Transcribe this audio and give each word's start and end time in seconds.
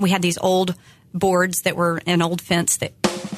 We 0.00 0.10
had 0.10 0.22
these 0.22 0.38
old 0.38 0.76
boards 1.12 1.62
that 1.62 1.74
were 1.76 2.00
an 2.06 2.22
old 2.22 2.40
fence 2.40 2.76
that 2.76 2.92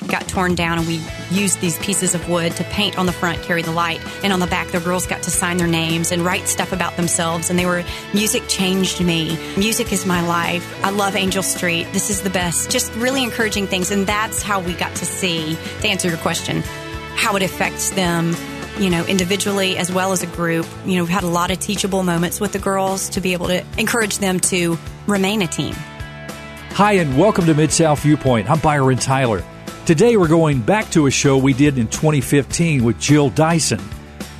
got 0.08 0.28
torn 0.28 0.54
down 0.54 0.76
and 0.76 0.86
we 0.86 1.00
used 1.30 1.58
these 1.62 1.78
pieces 1.78 2.14
of 2.14 2.28
wood 2.28 2.54
to 2.56 2.64
paint 2.64 2.98
on 2.98 3.06
the 3.06 3.12
front 3.12 3.40
carry 3.44 3.62
the 3.62 3.70
light 3.70 3.98
and 4.22 4.30
on 4.30 4.40
the 4.40 4.46
back 4.46 4.68
the 4.68 4.80
girls 4.80 5.06
got 5.06 5.22
to 5.22 5.30
sign 5.30 5.56
their 5.56 5.66
names 5.66 6.12
and 6.12 6.22
write 6.22 6.46
stuff 6.48 6.74
about 6.74 6.94
themselves 6.98 7.48
and 7.48 7.58
they 7.58 7.64
were 7.64 7.82
music 8.12 8.42
changed 8.46 9.00
me. 9.00 9.38
Music 9.56 9.90
is 9.90 10.04
my 10.04 10.20
life. 10.20 10.84
I 10.84 10.90
love 10.90 11.16
angel 11.16 11.42
street. 11.42 11.86
This 11.94 12.10
is 12.10 12.20
the 12.20 12.28
best. 12.28 12.70
Just 12.70 12.94
really 12.96 13.24
encouraging 13.24 13.66
things 13.66 13.90
and 13.90 14.06
that's 14.06 14.42
how 14.42 14.60
we 14.60 14.74
got 14.74 14.94
to 14.96 15.06
see 15.06 15.56
to 15.80 15.88
answer 15.88 16.08
your 16.08 16.18
question 16.18 16.60
how 17.14 17.36
it 17.36 17.42
affects 17.42 17.88
them 17.92 18.36
you 18.78 18.90
know 18.90 19.06
individually 19.06 19.78
as 19.78 19.90
well 19.90 20.12
as 20.12 20.22
a 20.22 20.26
group. 20.26 20.66
You 20.84 20.96
know 20.96 21.04
we've 21.04 21.10
had 21.10 21.24
a 21.24 21.28
lot 21.28 21.50
of 21.50 21.58
teachable 21.58 22.02
moments 22.02 22.38
with 22.38 22.52
the 22.52 22.58
girls 22.58 23.08
to 23.10 23.22
be 23.22 23.32
able 23.32 23.46
to 23.46 23.64
encourage 23.78 24.18
them 24.18 24.40
to 24.40 24.78
remain 25.06 25.40
a 25.40 25.46
team 25.46 25.74
Hi, 26.74 26.92
and 26.92 27.18
welcome 27.18 27.44
to 27.46 27.52
Mid 27.52 27.72
South 27.72 28.00
Viewpoint. 28.00 28.48
I'm 28.48 28.60
Byron 28.60 28.96
Tyler. 28.96 29.44
Today 29.84 30.16
we're 30.16 30.28
going 30.28 30.62
back 30.62 30.88
to 30.92 31.06
a 31.06 31.10
show 31.10 31.36
we 31.36 31.52
did 31.52 31.76
in 31.76 31.88
2015 31.88 32.84
with 32.84 32.98
Jill 32.98 33.28
Dyson. 33.30 33.80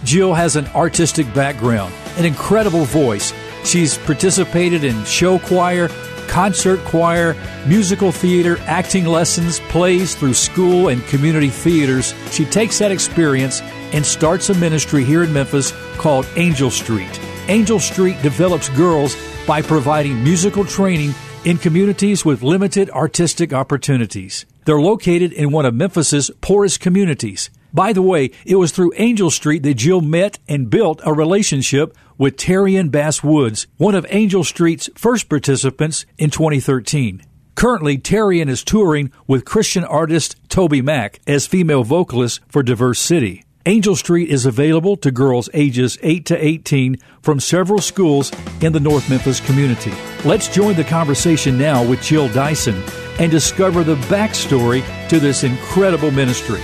Jill 0.04 0.32
has 0.32 0.56
an 0.56 0.66
artistic 0.68 1.26
background, 1.34 1.92
an 2.16 2.24
incredible 2.24 2.84
voice. 2.84 3.34
She's 3.64 3.98
participated 3.98 4.84
in 4.84 5.04
show 5.04 5.38
choir, 5.40 5.88
concert 6.28 6.78
choir, 6.84 7.36
musical 7.66 8.12
theater, 8.12 8.56
acting 8.60 9.04
lessons, 9.04 9.60
plays 9.68 10.14
through 10.14 10.34
school 10.34 10.88
and 10.88 11.04
community 11.08 11.50
theaters. 11.50 12.14
She 12.30 12.46
takes 12.46 12.78
that 12.78 12.92
experience 12.92 13.60
and 13.92 14.06
starts 14.06 14.48
a 14.48 14.54
ministry 14.54 15.04
here 15.04 15.24
in 15.24 15.32
Memphis 15.32 15.72
called 15.98 16.26
Angel 16.36 16.70
Street. 16.70 17.20
Angel 17.48 17.80
Street 17.80 18.22
develops 18.22 18.70
girls 18.70 19.14
by 19.46 19.60
providing 19.60 20.22
musical 20.22 20.64
training 20.64 21.12
in 21.44 21.56
communities 21.56 22.22
with 22.22 22.42
limited 22.42 22.90
artistic 22.90 23.52
opportunities. 23.52 24.44
They're 24.66 24.80
located 24.80 25.32
in 25.32 25.50
one 25.50 25.64
of 25.64 25.74
Memphis's 25.74 26.30
poorest 26.42 26.80
communities. 26.80 27.48
By 27.72 27.94
the 27.94 28.02
way, 28.02 28.32
it 28.44 28.56
was 28.56 28.72
through 28.72 28.92
Angel 28.96 29.30
Street 29.30 29.62
that 29.62 29.74
Jill 29.74 30.02
met 30.02 30.38
and 30.48 30.68
built 30.68 31.00
a 31.02 31.14
relationship 31.14 31.96
with 32.18 32.36
Terrian 32.36 32.90
Bass 32.90 33.22
Woods, 33.22 33.66
one 33.78 33.94
of 33.94 34.04
Angel 34.10 34.44
Street's 34.44 34.90
first 34.94 35.30
participants 35.30 36.04
in 36.18 36.28
2013. 36.28 37.22
Currently, 37.54 37.96
Terrian 37.98 38.48
is 38.48 38.62
touring 38.62 39.10
with 39.26 39.46
Christian 39.46 39.84
artist 39.84 40.36
TobyMac 40.48 41.20
as 41.26 41.46
female 41.46 41.84
vocalist 41.84 42.40
for 42.48 42.62
Diverse 42.62 42.98
City. 42.98 43.44
Angel 43.66 43.94
Street 43.94 44.28
is 44.28 44.46
available 44.46 44.96
to 44.96 45.10
girls 45.10 45.48
ages 45.52 45.98
8 46.02 46.26
to 46.26 46.44
18 46.44 46.96
from 47.22 47.40
several 47.40 47.80
schools 47.80 48.32
in 48.60 48.72
the 48.72 48.80
North 48.80 49.08
Memphis 49.10 49.40
community. 49.40 49.92
Let's 50.24 50.48
join 50.48 50.74
the 50.74 50.84
conversation 50.84 51.58
now 51.58 51.84
with 51.84 52.02
Jill 52.02 52.28
Dyson 52.28 52.82
and 53.18 53.30
discover 53.30 53.84
the 53.84 53.96
backstory 53.96 54.82
to 55.08 55.18
this 55.20 55.44
incredible 55.44 56.10
ministry. 56.10 56.60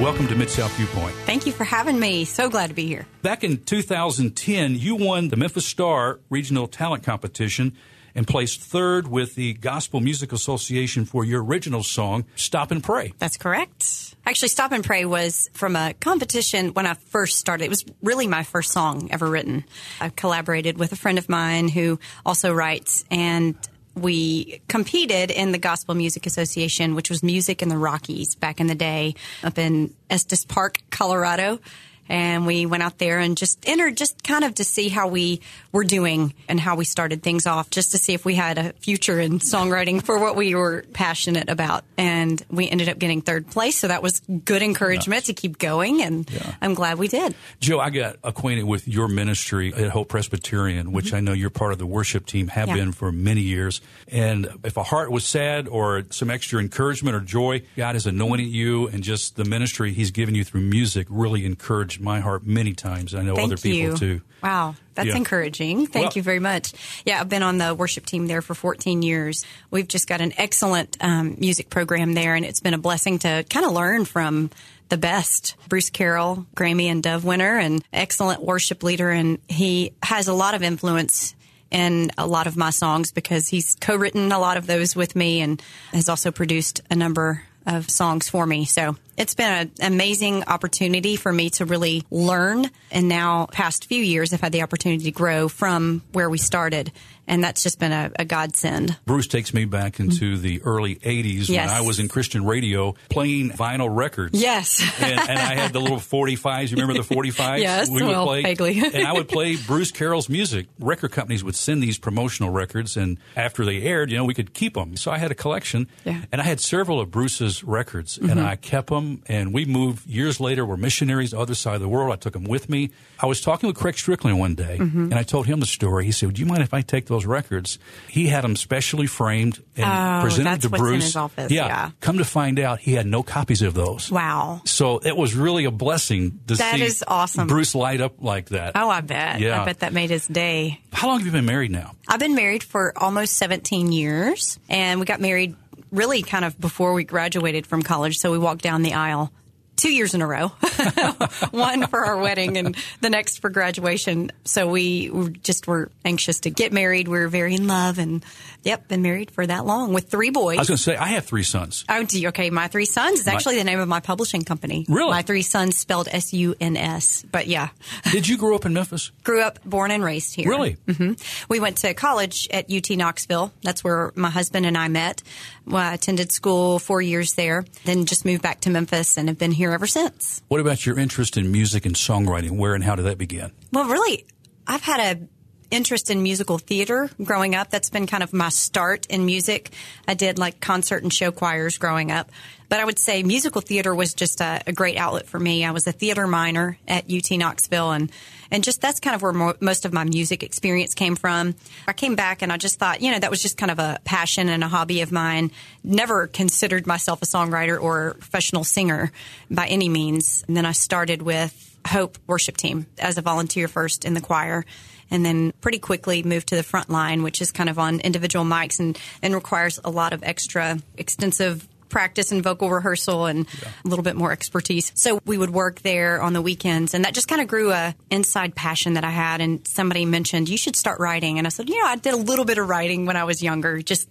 Welcome 0.00 0.28
to 0.28 0.34
Mid 0.34 0.50
South 0.50 0.76
Viewpoint. 0.76 1.14
thank 1.24 1.46
you 1.46 1.52
for 1.52 1.64
having 1.64 1.98
me 1.98 2.26
so 2.26 2.50
glad 2.50 2.68
to 2.68 2.74
be 2.74 2.86
here 2.86 3.06
Back 3.22 3.42
in 3.42 3.64
2010, 3.64 4.74
you 4.74 4.94
won 4.94 5.28
the 5.28 5.36
Memphis 5.36 5.64
Star 5.64 6.20
Regional 6.28 6.68
Talent 6.68 7.02
Competition 7.02 7.74
and 8.14 8.26
placed 8.26 8.60
third 8.60 9.08
with 9.08 9.36
the 9.36 9.54
Gospel 9.54 10.00
Music 10.00 10.32
Association 10.32 11.06
for 11.06 11.24
your 11.24 11.42
original 11.42 11.82
song, 11.82 12.26
Stop 12.34 12.70
and 12.70 12.84
Pray. 12.84 13.14
That's 13.18 13.36
correct. 13.38 14.05
Actually, 14.28 14.48
Stop 14.48 14.72
and 14.72 14.82
Pray 14.82 15.04
was 15.04 15.48
from 15.52 15.76
a 15.76 15.94
competition 15.94 16.70
when 16.70 16.84
I 16.84 16.94
first 16.94 17.38
started. 17.38 17.66
It 17.66 17.70
was 17.70 17.84
really 18.02 18.26
my 18.26 18.42
first 18.42 18.72
song 18.72 19.08
ever 19.12 19.30
written. 19.30 19.64
I 20.00 20.08
collaborated 20.08 20.78
with 20.78 20.90
a 20.90 20.96
friend 20.96 21.16
of 21.16 21.28
mine 21.28 21.68
who 21.68 22.00
also 22.24 22.52
writes, 22.52 23.04
and 23.08 23.54
we 23.94 24.60
competed 24.66 25.30
in 25.30 25.52
the 25.52 25.58
Gospel 25.58 25.94
Music 25.94 26.26
Association, 26.26 26.96
which 26.96 27.08
was 27.08 27.22
music 27.22 27.62
in 27.62 27.68
the 27.68 27.78
Rockies 27.78 28.34
back 28.34 28.60
in 28.60 28.66
the 28.66 28.74
day 28.74 29.14
up 29.44 29.58
in 29.58 29.94
Estes 30.10 30.44
Park, 30.44 30.78
Colorado. 30.90 31.60
And 32.08 32.46
we 32.46 32.66
went 32.66 32.82
out 32.82 32.98
there 32.98 33.18
and 33.18 33.36
just 33.36 33.68
entered 33.68 33.96
just 33.96 34.22
kind 34.22 34.44
of 34.44 34.54
to 34.56 34.64
see 34.64 34.88
how 34.88 35.08
we 35.08 35.40
were 35.72 35.84
doing 35.84 36.34
and 36.48 36.58
how 36.60 36.76
we 36.76 36.84
started 36.84 37.22
things 37.22 37.46
off, 37.46 37.70
just 37.70 37.92
to 37.92 37.98
see 37.98 38.14
if 38.14 38.24
we 38.24 38.34
had 38.34 38.58
a 38.58 38.72
future 38.74 39.18
in 39.20 39.38
songwriting 39.38 40.02
for 40.02 40.18
what 40.18 40.36
we 40.36 40.54
were 40.54 40.84
passionate 40.92 41.48
about. 41.48 41.84
And 41.96 42.44
we 42.50 42.68
ended 42.68 42.88
up 42.88 42.98
getting 42.98 43.22
third 43.22 43.48
place. 43.48 43.76
So 43.78 43.88
that 43.88 44.02
was 44.02 44.20
good 44.20 44.62
encouragement 44.62 45.26
to 45.26 45.34
keep 45.34 45.58
going. 45.58 46.02
And 46.02 46.28
I'm 46.60 46.74
glad 46.74 46.98
we 46.98 47.08
did. 47.08 47.34
Joe, 47.60 47.80
I 47.80 47.90
got 47.90 48.16
acquainted 48.22 48.64
with 48.64 48.86
your 48.86 49.08
ministry 49.08 49.74
at 49.74 49.90
Hope 49.90 50.08
Presbyterian, 50.08 50.92
which 50.92 51.06
mm-hmm. 51.06 51.16
I 51.16 51.20
know 51.20 51.32
you're 51.32 51.50
part 51.50 51.72
of 51.72 51.78
the 51.78 51.86
worship 51.86 52.26
team, 52.26 52.48
have 52.48 52.68
Yeah. 52.68 52.74
been 52.74 52.92
for 52.92 53.12
many 53.12 53.40
years. 53.40 53.80
And 54.08 54.48
if 54.64 54.76
a 54.76 54.82
heart 54.82 55.10
was 55.10 55.24
sad 55.24 55.68
or 55.68 56.04
some 56.10 56.30
extra 56.30 56.60
encouragement 56.60 57.16
or 57.16 57.20
joy, 57.20 57.62
God 57.76 57.94
has 57.94 58.06
anointed 58.06 58.46
you 58.46 58.88
and 58.88 59.02
just 59.02 59.36
the 59.36 59.44
ministry 59.44 59.92
He's 59.92 60.10
given 60.10 60.34
you 60.34 60.44
through 60.44 60.62
music 60.62 61.06
really 61.10 61.44
encouraged 61.44 61.95
my 62.00 62.20
heart 62.20 62.46
many 62.46 62.72
times. 62.72 63.14
I 63.14 63.22
know 63.22 63.34
Thank 63.34 63.52
other 63.52 63.56
people 63.60 63.90
you. 63.92 63.96
too. 63.96 64.20
Wow, 64.42 64.74
that's 64.94 65.08
Yeah. 65.08 65.16
encouraging. 65.16 65.86
Thank 65.86 66.04
Well- 66.06 66.12
you 66.16 66.22
very 66.22 66.38
much. 66.38 66.72
Yeah, 67.04 67.20
I've 67.20 67.28
been 67.28 67.42
on 67.42 67.58
the 67.58 67.74
worship 67.74 68.06
team 68.06 68.26
there 68.26 68.42
for 68.42 68.54
14 68.54 69.02
years. 69.02 69.44
We've 69.70 69.88
just 69.88 70.06
got 70.08 70.20
an 70.20 70.32
excellent 70.36 70.96
um, 71.00 71.36
music 71.38 71.70
program 71.70 72.14
there, 72.14 72.34
and 72.34 72.44
it's 72.44 72.60
been 72.60 72.74
a 72.74 72.78
blessing 72.78 73.18
to 73.20 73.44
kind 73.50 73.66
of 73.66 73.72
learn 73.72 74.04
from 74.04 74.50
the 74.88 74.96
best. 74.96 75.56
Bruce 75.68 75.90
Carroll, 75.90 76.46
Grammy 76.54 76.84
and 76.84 77.02
Dove 77.02 77.24
winner, 77.24 77.58
and 77.58 77.82
excellent 77.92 78.42
worship 78.42 78.82
leader, 78.82 79.10
and 79.10 79.38
he 79.48 79.92
has 80.02 80.28
a 80.28 80.32
lot 80.34 80.54
of 80.54 80.62
influence 80.62 81.34
in 81.70 82.12
a 82.16 82.26
lot 82.26 82.46
of 82.46 82.56
my 82.56 82.70
songs 82.70 83.10
because 83.10 83.48
he's 83.48 83.74
co-written 83.80 84.30
a 84.30 84.38
lot 84.38 84.56
of 84.56 84.68
those 84.68 84.94
with 84.94 85.16
me 85.16 85.40
and 85.40 85.60
has 85.92 86.08
also 86.08 86.30
produced 86.30 86.80
a 86.90 86.94
number 86.94 87.42
of 87.66 87.90
songs 87.90 88.28
for 88.28 88.46
me. 88.46 88.64
So 88.64 88.96
it's 89.16 89.34
been 89.34 89.70
an 89.80 89.92
amazing 89.92 90.44
opportunity 90.44 91.16
for 91.16 91.32
me 91.32 91.50
to 91.50 91.64
really 91.64 92.04
learn. 92.10 92.70
And 92.90 93.08
now, 93.08 93.46
past 93.46 93.86
few 93.86 94.02
years, 94.02 94.32
I've 94.32 94.40
had 94.40 94.52
the 94.52 94.62
opportunity 94.62 95.04
to 95.04 95.10
grow 95.10 95.48
from 95.48 96.02
where 96.12 96.28
we 96.28 96.38
started. 96.38 96.92
And 97.28 97.42
that's 97.42 97.62
just 97.62 97.78
been 97.78 97.92
a, 97.92 98.10
a 98.18 98.24
godsend. 98.24 98.96
Bruce 99.04 99.26
takes 99.26 99.52
me 99.52 99.64
back 99.64 99.98
into 100.00 100.36
the 100.38 100.62
early 100.62 100.96
80s 100.96 101.46
Mm. 101.46 101.48
Yes. 101.48 101.68
when 101.68 101.76
I 101.76 101.80
was 101.80 101.98
in 101.98 102.08
Christian 102.08 102.44
radio 102.44 102.94
playing 103.10 103.50
vinyl 103.50 103.88
records. 103.94 104.40
Yes. 104.40 104.80
and, 105.02 105.18
and 105.18 105.38
I 105.38 105.54
had 105.54 105.72
the 105.72 105.80
little 105.80 105.96
45s. 105.98 106.70
You 106.70 106.76
remember 106.76 106.94
the 107.02 107.14
45s? 107.14 107.58
Yes, 107.60 107.88
we 107.90 108.02
well, 108.02 108.26
vaguely. 108.30 108.78
and 108.94 109.06
I 109.06 109.12
would 109.12 109.28
play 109.28 109.56
Bruce 109.56 109.90
Carroll's 109.90 110.28
music. 110.28 110.66
Record 110.78 111.12
companies 111.12 111.42
would 111.42 111.56
send 111.56 111.82
these 111.82 111.98
promotional 111.98 112.50
records, 112.50 112.96
and 112.96 113.18
after 113.34 113.64
they 113.64 113.82
aired, 113.82 114.10
you 114.10 114.16
know, 114.16 114.24
we 114.24 114.34
could 114.34 114.54
keep 114.54 114.74
them. 114.74 114.96
So 114.96 115.10
I 115.10 115.18
had 115.18 115.30
a 115.30 115.34
collection, 115.34 115.88
Yeah. 116.04 116.12
Mm-hmm. 116.14 116.24
and 116.32 116.40
I 116.40 116.44
had 116.44 116.60
several 116.60 117.00
of 117.00 117.10
Bruce's 117.10 117.64
records, 117.64 118.18
and 118.18 118.40
I 118.40 118.56
kept 118.56 118.88
them. 118.88 119.22
And 119.26 119.52
we 119.52 119.64
moved 119.64 120.06
years 120.06 120.38
later. 120.40 120.64
We're 120.64 120.76
missionaries 120.76 121.30
the 121.32 121.38
other 121.38 121.54
side 121.54 121.74
of 121.76 121.80
the 121.80 121.88
world. 121.88 122.12
I 122.12 122.16
took 122.16 122.32
them 122.34 122.44
with 122.44 122.68
me. 122.68 122.90
I 123.20 123.26
was 123.26 123.40
talking 123.40 123.66
with 123.66 123.76
Craig 123.76 123.96
Strickland 123.98 124.38
one 124.38 124.54
day, 124.54 124.76
Mm-hmm. 124.78 125.04
and 125.04 125.14
I 125.14 125.22
told 125.22 125.46
him 125.46 125.60
the 125.60 125.66
story. 125.66 126.04
He 126.04 126.12
said, 126.12 126.26
"Would 126.26 126.38
you 126.38 126.46
mind 126.46 126.62
if 126.62 126.72
I 126.74 126.82
take 126.82 127.06
those 127.16 127.26
records?" 127.26 127.78
He 128.08 128.26
had 128.26 128.44
them 128.44 128.56
specially 128.56 129.06
framed 129.06 129.62
and 129.76 129.84
Oh, 129.86 130.22
presented 130.22 130.62
to 130.62 130.68
Bruce. 130.70 131.16
office, 131.16 131.50
yeah. 131.50 131.90
Come 132.00 132.18
to 132.18 132.24
find 132.24 132.58
out, 132.58 132.80
he 132.80 132.92
had 132.92 133.06
no 133.06 133.22
copies 133.22 133.62
of 133.62 133.74
those. 133.74 134.10
Wow. 134.10 134.60
So 134.64 134.98
it 134.98 135.16
was 135.16 135.34
really 135.34 135.64
a 135.64 135.70
blessing 135.70 136.40
to 136.46 136.54
That 136.54 136.76
see 136.76 136.82
is 136.82 137.04
awesome. 137.06 137.46
Bruce 137.46 137.74
light 137.74 138.00
up 138.00 138.14
like 138.20 138.50
that. 138.50 138.72
Oh, 138.74 138.88
I 138.88 139.00
bet. 139.00 139.40
Yeah. 139.40 139.60
I 139.60 139.64
bet 139.64 139.80
that 139.80 139.92
made 139.92 140.10
his 140.10 140.26
day. 140.26 140.80
How 140.92 141.08
long 141.08 141.18
have 141.18 141.26
you 141.26 141.32
been 141.32 141.46
married 141.46 141.70
now? 141.70 141.92
I've 142.08 142.20
been 142.20 142.34
married 142.34 142.62
for 142.62 142.92
almost 142.96 143.34
17 143.36 143.92
years, 143.92 144.58
and 144.68 145.00
we 145.00 145.06
got 145.06 145.20
married 145.20 145.56
really 145.90 146.22
kind 146.22 146.44
of 146.44 146.58
before 146.60 146.92
we 146.94 147.04
graduated 147.04 147.66
from 147.66 147.82
college. 147.82 148.18
So 148.18 148.32
we 148.32 148.38
walked 148.38 148.62
down 148.62 148.82
the 148.82 148.94
aisle 148.94 149.32
two 149.76 149.92
years 149.92 150.14
in 150.14 150.22
a 150.22 150.26
row, 150.26 150.48
one 151.50 151.86
for 151.86 152.04
our 152.04 152.16
wedding 152.16 152.56
and 152.56 152.76
the 153.00 153.10
next 153.10 153.40
for 153.40 153.50
graduation. 153.50 154.32
So 154.44 154.66
we 154.68 155.10
just 155.42 155.66
were 155.66 155.90
anxious 156.04 156.40
to 156.40 156.50
get 156.50 156.72
married. 156.72 157.08
We 157.08 157.18
were 157.18 157.28
very 157.28 157.54
in 157.54 157.66
love, 157.66 157.98
and 157.98 158.24
yep, 158.62 158.88
been 158.88 159.02
married 159.02 159.30
for 159.30 159.46
that 159.46 159.64
long 159.66 159.92
with 159.92 160.08
three 160.10 160.30
boys. 160.30 160.56
I 160.58 160.60
was 160.60 160.68
going 160.68 160.76
to 160.78 160.82
say 160.82 160.96
I 160.96 161.08
have 161.08 161.24
three 161.26 161.42
sons. 161.42 161.84
Oh, 161.88 162.02
do 162.04 162.20
you- 162.20 162.28
okay. 162.28 162.50
My 162.50 162.68
Three 162.68 162.84
Sons 162.86 163.20
is 163.20 163.28
actually 163.28 163.56
the 163.56 163.64
name 163.64 163.78
of 163.78 163.88
my 163.88 164.00
publishing 164.00 164.42
company. 164.44 164.84
Really? 164.88 165.10
My 165.10 165.22
Three 165.22 165.42
Sons 165.42 165.76
spelled 165.76 166.08
S 166.10 166.32
U 166.32 166.54
N 166.60 166.76
S. 166.76 167.24
But 167.30 167.46
yeah, 167.46 167.68
Did 168.10 168.26
you 168.28 168.36
grow 168.36 168.54
up 168.56 168.64
in 168.66 168.72
Memphis? 168.72 169.10
grew 169.24 169.42
up, 169.42 169.62
born 169.64 169.90
and 169.90 170.02
raised 170.02 170.34
here. 170.34 170.48
Really? 170.48 170.76
hmm 170.88 171.12
We 171.48 171.60
went 171.60 171.78
to 171.78 171.94
college 171.94 172.48
at 172.50 172.70
UT 172.72 172.90
Knoxville. 172.90 173.52
That's 173.62 173.84
where 173.84 174.12
my 174.16 174.30
husband 174.30 174.66
and 174.66 174.76
I 174.76 174.88
met. 174.88 175.22
Well, 175.66 175.76
I 175.82 175.94
attended 175.94 176.30
school 176.32 176.78
four 176.78 177.02
years 177.02 177.34
there, 177.34 177.64
then 177.84 178.06
just 178.06 178.24
moved 178.24 178.42
back 178.42 178.60
to 178.62 178.70
Memphis 178.70 179.16
and 179.16 179.28
have 179.28 179.38
been 179.38 179.50
here 179.52 179.65
ever 179.72 179.86
since. 179.86 180.42
What 180.48 180.60
about 180.60 180.86
your 180.86 180.98
interest 180.98 181.36
in 181.36 181.50
music 181.50 181.86
and 181.86 181.94
songwriting? 181.94 182.58
Where 182.58 182.74
and 182.74 182.84
how 182.84 182.96
did 182.96 183.06
that 183.06 183.18
begin? 183.18 183.52
Well, 183.72 183.88
really, 183.88 184.26
I've 184.66 184.82
had 184.82 185.00
a 185.00 185.28
interest 185.70 186.10
in 186.10 186.22
musical 186.22 186.58
theater 186.58 187.10
growing 187.22 187.54
up. 187.54 187.70
That's 187.70 187.90
been 187.90 188.06
kind 188.06 188.22
of 188.22 188.32
my 188.32 188.48
start 188.50 189.06
in 189.06 189.26
music. 189.26 189.70
I 190.06 190.14
did 190.14 190.38
like 190.38 190.60
concert 190.60 191.02
and 191.02 191.12
show 191.12 191.32
choirs 191.32 191.78
growing 191.78 192.12
up. 192.12 192.30
But 192.68 192.80
I 192.80 192.84
would 192.84 192.98
say 192.98 193.22
musical 193.22 193.60
theater 193.60 193.94
was 193.94 194.14
just 194.14 194.40
a, 194.40 194.60
a 194.66 194.72
great 194.72 194.96
outlet 194.96 195.26
for 195.26 195.38
me. 195.38 195.64
I 195.64 195.70
was 195.70 195.86
a 195.86 195.92
theater 195.92 196.26
minor 196.26 196.78
at 196.88 197.04
UT 197.10 197.30
Knoxville 197.30 197.92
and, 197.92 198.10
and 198.50 198.64
just 198.64 198.80
that's 198.80 199.00
kind 199.00 199.14
of 199.14 199.22
where 199.22 199.32
mo- 199.32 199.54
most 199.60 199.84
of 199.84 199.92
my 199.92 200.04
music 200.04 200.42
experience 200.42 200.94
came 200.94 201.16
from. 201.16 201.54
I 201.86 201.92
came 201.92 202.16
back 202.16 202.42
and 202.42 202.52
I 202.52 202.56
just 202.56 202.78
thought, 202.78 203.00
you 203.00 203.12
know, 203.12 203.18
that 203.18 203.30
was 203.30 203.42
just 203.42 203.56
kind 203.56 203.70
of 203.70 203.78
a 203.78 204.00
passion 204.04 204.48
and 204.48 204.64
a 204.64 204.68
hobby 204.68 205.00
of 205.00 205.12
mine. 205.12 205.52
Never 205.84 206.26
considered 206.26 206.86
myself 206.86 207.22
a 207.22 207.26
songwriter 207.26 207.80
or 207.80 208.14
professional 208.14 208.64
singer 208.64 209.12
by 209.50 209.66
any 209.66 209.88
means. 209.88 210.44
And 210.48 210.56
then 210.56 210.66
I 210.66 210.72
started 210.72 211.22
with 211.22 211.78
Hope 211.86 212.18
Worship 212.26 212.56
Team 212.56 212.86
as 212.98 213.16
a 213.16 213.22
volunteer 213.22 213.68
first 213.68 214.04
in 214.04 214.14
the 214.14 214.20
choir 214.20 214.64
and 215.10 215.24
then 215.24 215.52
pretty 215.60 215.78
quickly 215.78 216.24
moved 216.24 216.48
to 216.48 216.56
the 216.56 216.62
front 216.62 216.90
line, 216.90 217.22
which 217.22 217.40
is 217.40 217.52
kind 217.52 217.68
of 217.68 217.78
on 217.78 218.00
individual 218.00 218.44
mics 218.44 218.80
and, 218.80 218.98
and 219.22 219.34
requires 219.34 219.78
a 219.84 219.90
lot 219.90 220.12
of 220.12 220.24
extra 220.24 220.78
extensive 220.96 221.66
practice 221.88 222.32
and 222.32 222.42
vocal 222.42 222.70
rehearsal 222.70 223.26
and 223.26 223.46
yeah. 223.62 223.68
a 223.84 223.88
little 223.88 224.02
bit 224.02 224.16
more 224.16 224.32
expertise. 224.32 224.92
So 224.94 225.20
we 225.24 225.38
would 225.38 225.50
work 225.50 225.82
there 225.82 226.20
on 226.20 226.32
the 226.32 226.42
weekends 226.42 226.94
and 226.94 227.04
that 227.04 227.14
just 227.14 227.28
kind 227.28 227.40
of 227.40 227.48
grew 227.48 227.72
a 227.72 227.94
inside 228.10 228.54
passion 228.54 228.94
that 228.94 229.04
I 229.04 229.10
had 229.10 229.40
and 229.40 229.66
somebody 229.66 230.04
mentioned 230.04 230.48
you 230.48 230.58
should 230.58 230.76
start 230.76 231.00
writing 231.00 231.38
and 231.38 231.46
I 231.46 231.50
said, 231.50 231.68
you 231.68 231.78
know, 231.80 231.86
I 231.86 231.96
did 231.96 232.14
a 232.14 232.18
little 232.18 232.44
bit 232.44 232.58
of 232.58 232.68
writing 232.68 233.06
when 233.06 233.16
I 233.16 233.24
was 233.24 233.42
younger, 233.42 233.80
just 233.82 234.08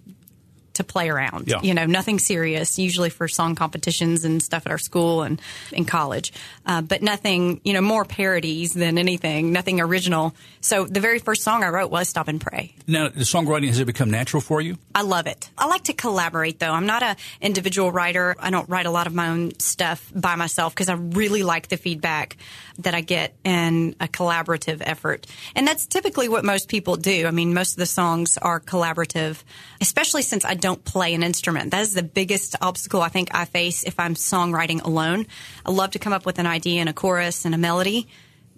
to 0.76 0.84
play 0.84 1.08
around. 1.08 1.48
Yeah. 1.48 1.60
You 1.62 1.74
know, 1.74 1.86
nothing 1.86 2.18
serious, 2.18 2.78
usually 2.78 3.10
for 3.10 3.28
song 3.28 3.54
competitions 3.54 4.24
and 4.24 4.42
stuff 4.42 4.66
at 4.66 4.72
our 4.72 4.78
school 4.78 5.22
and 5.22 5.40
in 5.72 5.84
college. 5.84 6.32
Uh, 6.64 6.82
but 6.82 7.02
nothing, 7.02 7.60
you 7.64 7.72
know, 7.72 7.80
more 7.80 8.04
parodies 8.04 8.74
than 8.74 8.98
anything, 8.98 9.52
nothing 9.52 9.80
original. 9.80 10.34
So 10.60 10.84
the 10.84 11.00
very 11.00 11.18
first 11.18 11.42
song 11.42 11.62
I 11.62 11.68
wrote 11.68 11.90
was 11.90 12.08
Stop 12.08 12.28
and 12.28 12.40
Pray. 12.40 12.74
Now, 12.86 13.08
the 13.08 13.20
songwriting, 13.20 13.68
has 13.68 13.78
it 13.78 13.84
become 13.84 14.10
natural 14.10 14.40
for 14.40 14.60
you? 14.60 14.78
I 14.94 15.02
love 15.02 15.26
it. 15.26 15.50
I 15.56 15.66
like 15.66 15.84
to 15.84 15.92
collaborate 15.92 16.58
though. 16.58 16.72
I'm 16.72 16.86
not 16.86 17.02
an 17.02 17.16
individual 17.40 17.92
writer. 17.92 18.34
I 18.38 18.50
don't 18.50 18.68
write 18.68 18.86
a 18.86 18.90
lot 18.90 19.06
of 19.06 19.14
my 19.14 19.28
own 19.28 19.58
stuff 19.58 20.10
by 20.14 20.34
myself 20.36 20.74
because 20.74 20.88
I 20.88 20.94
really 20.94 21.42
like 21.42 21.68
the 21.68 21.76
feedback 21.76 22.36
that 22.78 22.94
I 22.94 23.00
get 23.00 23.34
in 23.44 23.94
a 24.00 24.08
collaborative 24.08 24.82
effort. 24.84 25.26
And 25.54 25.66
that's 25.66 25.86
typically 25.86 26.28
what 26.28 26.44
most 26.44 26.68
people 26.68 26.96
do. 26.96 27.26
I 27.26 27.30
mean, 27.30 27.54
most 27.54 27.72
of 27.72 27.78
the 27.78 27.86
songs 27.86 28.36
are 28.36 28.60
collaborative, 28.60 29.42
especially 29.80 30.22
since 30.22 30.44
I 30.44 30.54
don't 30.54 30.65
play 30.74 31.14
an 31.14 31.22
instrument. 31.22 31.70
That 31.70 31.82
is 31.82 31.94
the 31.94 32.02
biggest 32.02 32.56
obstacle 32.60 33.02
I 33.02 33.08
think 33.08 33.34
I 33.34 33.44
face 33.44 33.84
if 33.84 34.00
I'm 34.00 34.14
songwriting 34.14 34.82
alone. 34.82 35.26
I 35.64 35.70
love 35.70 35.92
to 35.92 35.98
come 35.98 36.12
up 36.12 36.26
with 36.26 36.38
an 36.38 36.46
idea 36.46 36.80
and 36.80 36.88
a 36.88 36.92
chorus 36.92 37.44
and 37.44 37.54
a 37.54 37.58
melody. 37.58 38.08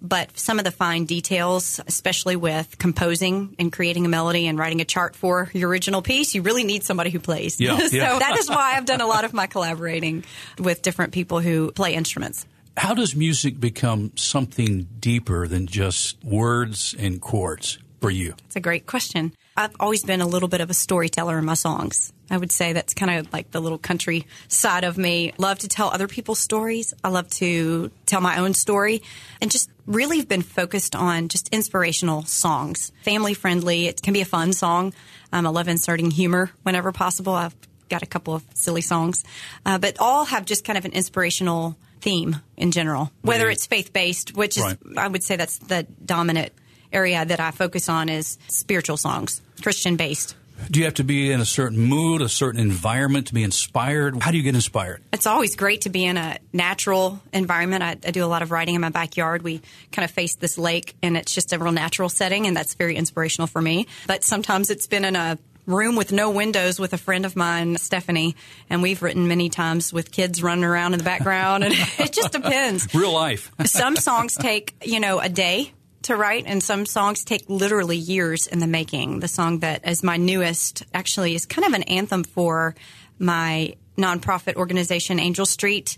But 0.01 0.39
some 0.39 0.59
of 0.59 0.65
the 0.65 0.71
fine 0.71 1.05
details, 1.05 1.79
especially 1.85 2.37
with 2.37 2.77
composing 2.77 3.55
and 3.59 3.71
creating 3.71 4.05
a 4.05 4.09
melody 4.09 4.47
and 4.47 4.57
writing 4.57 4.79
a 4.79 4.85
chart 4.85 5.15
for 5.15 5.49
your 5.53 5.69
original 5.69 6.01
piece, 6.01 6.33
you 6.33 6.41
really 6.41 6.63
need 6.63 6.83
somebody 6.83 7.09
who 7.09 7.19
plays. 7.19 7.59
Yeah, 7.59 7.77
so 7.87 7.95
yeah. 7.95 8.17
that 8.17 8.37
is 8.37 8.49
why 8.49 8.75
I've 8.77 8.85
done 8.85 9.01
a 9.01 9.07
lot 9.07 9.25
of 9.25 9.33
my 9.33 9.47
collaborating 9.47 10.23
with 10.57 10.81
different 10.81 11.11
people 11.11 11.41
who 11.41 11.71
play 11.73 11.95
instruments. 11.95 12.45
How 12.77 12.93
does 12.93 13.13
music 13.13 13.59
become 13.59 14.13
something 14.15 14.87
deeper 14.99 15.47
than 15.47 15.67
just 15.67 16.23
words 16.23 16.95
and 16.97 17.19
chords 17.19 17.77
for 17.99 18.09
you? 18.09 18.35
It's 18.45 18.55
a 18.55 18.61
great 18.61 18.85
question. 18.85 19.33
I've 19.59 19.75
always 19.77 20.05
been 20.05 20.21
a 20.21 20.25
little 20.25 20.47
bit 20.47 20.61
of 20.61 20.69
a 20.69 20.73
storyteller 20.73 21.37
in 21.37 21.43
my 21.43 21.53
songs. 21.53 22.13
I 22.31 22.37
would 22.37 22.49
say 22.49 22.71
that's 22.71 22.93
kind 22.93 23.19
of 23.19 23.33
like 23.33 23.51
the 23.51 23.59
little 23.59 23.77
country 23.77 24.25
side 24.47 24.85
of 24.85 24.97
me. 24.97 25.33
Love 25.37 25.59
to 25.59 25.67
tell 25.67 25.89
other 25.89 26.07
people's 26.07 26.39
stories. 26.39 26.93
I 27.03 27.09
love 27.09 27.29
to 27.31 27.91
tell 28.05 28.21
my 28.21 28.37
own 28.37 28.53
story 28.53 29.01
and 29.41 29.51
just 29.51 29.69
really 29.85 30.23
been 30.23 30.43
focused 30.43 30.95
on 30.95 31.27
just 31.27 31.49
inspirational 31.49 32.23
songs. 32.23 32.93
Family 33.03 33.33
friendly. 33.33 33.87
It 33.87 34.01
can 34.01 34.13
be 34.13 34.21
a 34.21 34.25
fun 34.25 34.53
song. 34.53 34.93
Um, 35.33 35.45
I 35.45 35.49
love 35.49 35.67
inserting 35.67 36.09
humor 36.09 36.51
whenever 36.63 36.93
possible. 36.93 37.33
I've 37.33 37.55
got 37.89 38.01
a 38.01 38.05
couple 38.05 38.33
of 38.35 38.45
silly 38.53 38.81
songs, 38.81 39.25
uh, 39.65 39.77
but 39.77 39.99
all 39.99 40.23
have 40.23 40.45
just 40.45 40.63
kind 40.63 40.77
of 40.77 40.85
an 40.85 40.93
inspirational 40.93 41.75
theme 41.99 42.37
in 42.55 42.71
general, 42.71 43.11
whether 43.23 43.49
it's 43.49 43.65
faith 43.65 43.91
based, 43.91 44.37
which 44.37 44.55
is, 44.55 44.63
Right. 44.63 44.77
I 44.95 45.09
would 45.09 45.21
say 45.21 45.35
that's 45.35 45.57
the 45.57 45.83
dominant 46.05 46.53
area 46.91 47.23
that 47.25 47.39
I 47.39 47.51
focus 47.51 47.89
on 47.89 48.09
is 48.09 48.37
spiritual 48.47 48.97
songs, 48.97 49.41
Christian 49.61 49.95
based. 49.95 50.35
Do 50.69 50.79
you 50.79 50.85
have 50.85 50.95
to 50.95 51.03
be 51.03 51.31
in 51.31 51.39
a 51.39 51.45
certain 51.45 51.79
mood, 51.79 52.21
a 52.21 52.29
certain 52.29 52.59
environment 52.59 53.27
to 53.27 53.33
be 53.33 53.43
inspired? 53.43 54.21
How 54.21 54.31
do 54.31 54.37
you 54.37 54.43
get 54.43 54.55
inspired? 54.55 55.01
It's 55.13 55.25
always 55.25 55.55
great 55.55 55.81
to 55.81 55.89
be 55.89 56.05
in 56.05 56.17
a 56.17 56.37
natural 56.51 57.21
environment. 57.31 57.83
I, 57.83 57.91
I 58.05 58.11
do 58.11 58.23
a 58.23 58.27
lot 58.27 58.41
of 58.41 58.51
writing 58.51 58.75
in 58.75 58.81
my 58.81 58.89
backyard. 58.89 59.41
We 59.41 59.61
kind 59.91 60.03
of 60.03 60.11
face 60.11 60.35
this 60.35 60.57
lake, 60.57 60.95
and 61.01 61.15
it's 61.15 61.33
just 61.33 61.53
a 61.53 61.59
real 61.59 61.71
natural 61.71 62.09
setting, 62.09 62.45
and 62.45 62.55
that's 62.55 62.73
very 62.73 62.95
inspirational 62.95 63.47
for 63.47 63.61
me. 63.61 63.87
But 64.05 64.23
sometimes 64.23 64.69
it's 64.69 64.87
been 64.87 65.05
in 65.05 65.15
a 65.15 65.37
room 65.65 65.95
with 65.95 66.11
no 66.11 66.31
windows 66.31 66.79
with 66.79 66.93
a 66.93 66.97
friend 66.97 67.25
of 67.25 67.35
mine, 67.35 67.77
Stephanie, 67.77 68.35
and 68.69 68.81
we've 68.81 69.01
written 69.01 69.27
many 69.27 69.49
times 69.49 69.93
with 69.93 70.11
kids 70.11 70.41
running 70.41 70.63
around 70.63 70.93
in 70.93 70.97
the 70.97 71.05
background, 71.05 71.63
and 71.63 71.73
it 71.99 72.11
just 72.11 72.33
depends. 72.33 72.93
Real 72.93 73.13
life. 73.13 73.51
Some 73.65 73.95
songs 73.95 74.35
take, 74.35 74.75
you 74.83 74.99
know, 74.99 75.19
a 75.19 75.29
day 75.29 75.71
to 76.03 76.15
write, 76.15 76.45
and 76.47 76.63
some 76.63 76.85
songs 76.85 77.23
take 77.23 77.49
literally 77.49 77.97
years 77.97 78.47
in 78.47 78.59
the 78.59 78.67
making. 78.67 79.19
The 79.19 79.27
song 79.27 79.59
that 79.59 79.87
is 79.87 80.03
my 80.03 80.17
newest 80.17 80.83
actually 80.93 81.35
is 81.35 81.45
kind 81.45 81.65
of 81.65 81.73
an 81.73 81.83
anthem 81.83 82.23
for 82.23 82.75
my 83.17 83.75
nonprofit 83.97 84.55
organization, 84.55 85.19
Angel 85.19 85.45
Street. 85.45 85.97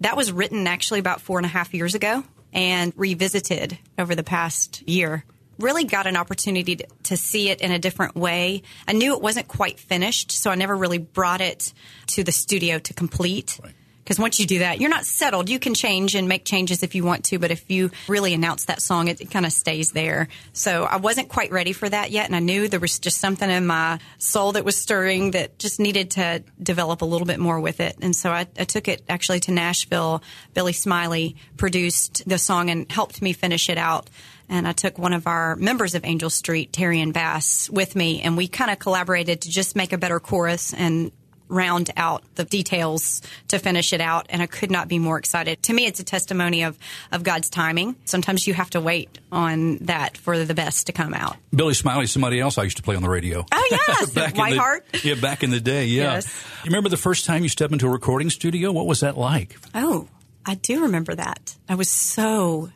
That 0.00 0.16
was 0.16 0.32
written 0.32 0.66
actually 0.66 1.00
about 1.00 1.20
four 1.20 1.38
and 1.38 1.46
a 1.46 1.48
half 1.48 1.74
years 1.74 1.94
ago 1.94 2.24
and 2.52 2.92
revisited 2.96 3.78
over 3.98 4.14
the 4.14 4.22
past 4.22 4.86
year. 4.88 5.24
Really 5.58 5.84
got 5.84 6.06
an 6.06 6.16
opportunity 6.16 6.76
to, 6.76 6.86
to 7.04 7.16
see 7.16 7.50
it 7.50 7.60
in 7.60 7.72
a 7.72 7.78
different 7.78 8.14
way. 8.14 8.62
I 8.86 8.92
knew 8.92 9.14
it 9.14 9.22
wasn't 9.22 9.48
quite 9.48 9.78
finished, 9.78 10.32
so 10.32 10.50
I 10.50 10.54
never 10.54 10.74
really 10.74 10.98
brought 10.98 11.40
it 11.40 11.72
to 12.08 12.24
the 12.24 12.32
studio 12.32 12.78
to 12.78 12.94
complete. 12.94 13.60
Right. 13.62 13.74
Because 14.02 14.18
once 14.18 14.40
you 14.40 14.46
do 14.46 14.60
that, 14.60 14.80
you're 14.80 14.90
not 14.90 15.04
settled. 15.04 15.48
You 15.48 15.58
can 15.58 15.74
change 15.74 16.14
and 16.14 16.28
make 16.28 16.44
changes 16.44 16.82
if 16.82 16.94
you 16.94 17.04
want 17.04 17.24
to, 17.26 17.38
but 17.38 17.50
if 17.50 17.70
you 17.70 17.90
really 18.08 18.34
announce 18.34 18.64
that 18.64 18.82
song, 18.82 19.08
it, 19.08 19.20
it 19.20 19.30
kind 19.30 19.46
of 19.46 19.52
stays 19.52 19.92
there. 19.92 20.28
So 20.52 20.84
I 20.84 20.96
wasn't 20.96 21.28
quite 21.28 21.52
ready 21.52 21.72
for 21.72 21.88
that 21.88 22.10
yet, 22.10 22.26
and 22.26 22.34
I 22.34 22.40
knew 22.40 22.68
there 22.68 22.80
was 22.80 22.98
just 22.98 23.18
something 23.18 23.48
in 23.48 23.66
my 23.66 24.00
soul 24.18 24.52
that 24.52 24.64
was 24.64 24.76
stirring 24.76 25.32
that 25.32 25.58
just 25.58 25.78
needed 25.78 26.12
to 26.12 26.42
develop 26.60 27.02
a 27.02 27.04
little 27.04 27.26
bit 27.26 27.38
more 27.38 27.60
with 27.60 27.80
it. 27.80 27.96
And 28.02 28.14
so 28.14 28.30
I, 28.30 28.46
I 28.58 28.64
took 28.64 28.88
it 28.88 29.02
actually 29.08 29.40
to 29.40 29.52
Nashville. 29.52 30.22
Billy 30.54 30.72
Smiley 30.72 31.36
produced 31.56 32.28
the 32.28 32.38
song 32.38 32.70
and 32.70 32.90
helped 32.90 33.22
me 33.22 33.32
finish 33.32 33.68
it 33.68 33.78
out. 33.78 34.10
And 34.48 34.68
I 34.68 34.72
took 34.72 34.98
one 34.98 35.12
of 35.12 35.26
our 35.26 35.56
members 35.56 35.94
of 35.94 36.04
Angel 36.04 36.28
Street, 36.28 36.72
Terrian 36.72 37.12
Bass, 37.12 37.70
with 37.70 37.96
me, 37.96 38.20
and 38.20 38.36
we 38.36 38.48
kind 38.48 38.70
of 38.70 38.78
collaborated 38.78 39.42
to 39.42 39.50
just 39.50 39.76
make 39.76 39.92
a 39.92 39.98
better 39.98 40.20
chorus 40.20 40.74
and 40.74 41.12
round 41.52 41.90
out 41.96 42.22
the 42.34 42.44
details 42.44 43.20
to 43.48 43.58
finish 43.58 43.92
it 43.92 44.00
out 44.00 44.26
and 44.30 44.40
I 44.40 44.46
could 44.46 44.70
not 44.70 44.88
be 44.88 44.98
more 44.98 45.18
excited. 45.18 45.62
To 45.64 45.72
me 45.74 45.86
it's 45.86 46.00
a 46.00 46.04
testimony 46.04 46.62
of 46.62 46.78
of 47.12 47.22
God's 47.22 47.50
timing. 47.50 47.94
Sometimes 48.06 48.46
you 48.46 48.54
have 48.54 48.70
to 48.70 48.80
wait 48.80 49.18
on 49.30 49.76
that 49.82 50.16
for 50.16 50.44
the 50.44 50.54
best 50.54 50.86
to 50.86 50.92
come 50.92 51.12
out. 51.12 51.36
Billy 51.54 51.74
Smiley, 51.74 52.06
somebody 52.06 52.40
else 52.40 52.56
I 52.56 52.62
used 52.62 52.78
to 52.78 52.82
play 52.82 52.96
on 52.96 53.02
the 53.02 53.08
radio. 53.10 53.44
Oh 53.52 53.68
yes, 53.70 54.10
Back 54.14 54.32
in 54.34 54.38
White 54.38 54.54
the- 54.54 54.58
Heart. 54.60 54.86
Yeah, 55.04 55.14
back 55.16 55.42
in 55.42 55.50
the 55.50 55.60
day. 55.60 55.84
Yeah. 55.86 56.14
Yes. 56.14 56.44
You 56.64 56.70
remember 56.70 56.88
the 56.88 56.96
first 56.96 57.26
time 57.26 57.42
you 57.42 57.48
stepped 57.50 57.72
into 57.72 57.86
a 57.86 57.90
recording 57.90 58.30
studio? 58.30 58.72
What 58.72 58.86
was 58.86 59.00
that 59.00 59.18
like? 59.18 59.58
Oh, 59.74 60.08
I 60.46 60.54
do 60.54 60.82
remember 60.84 61.14
that. 61.14 61.54
I 61.68 61.74
was 61.74 61.90
so 61.90 62.70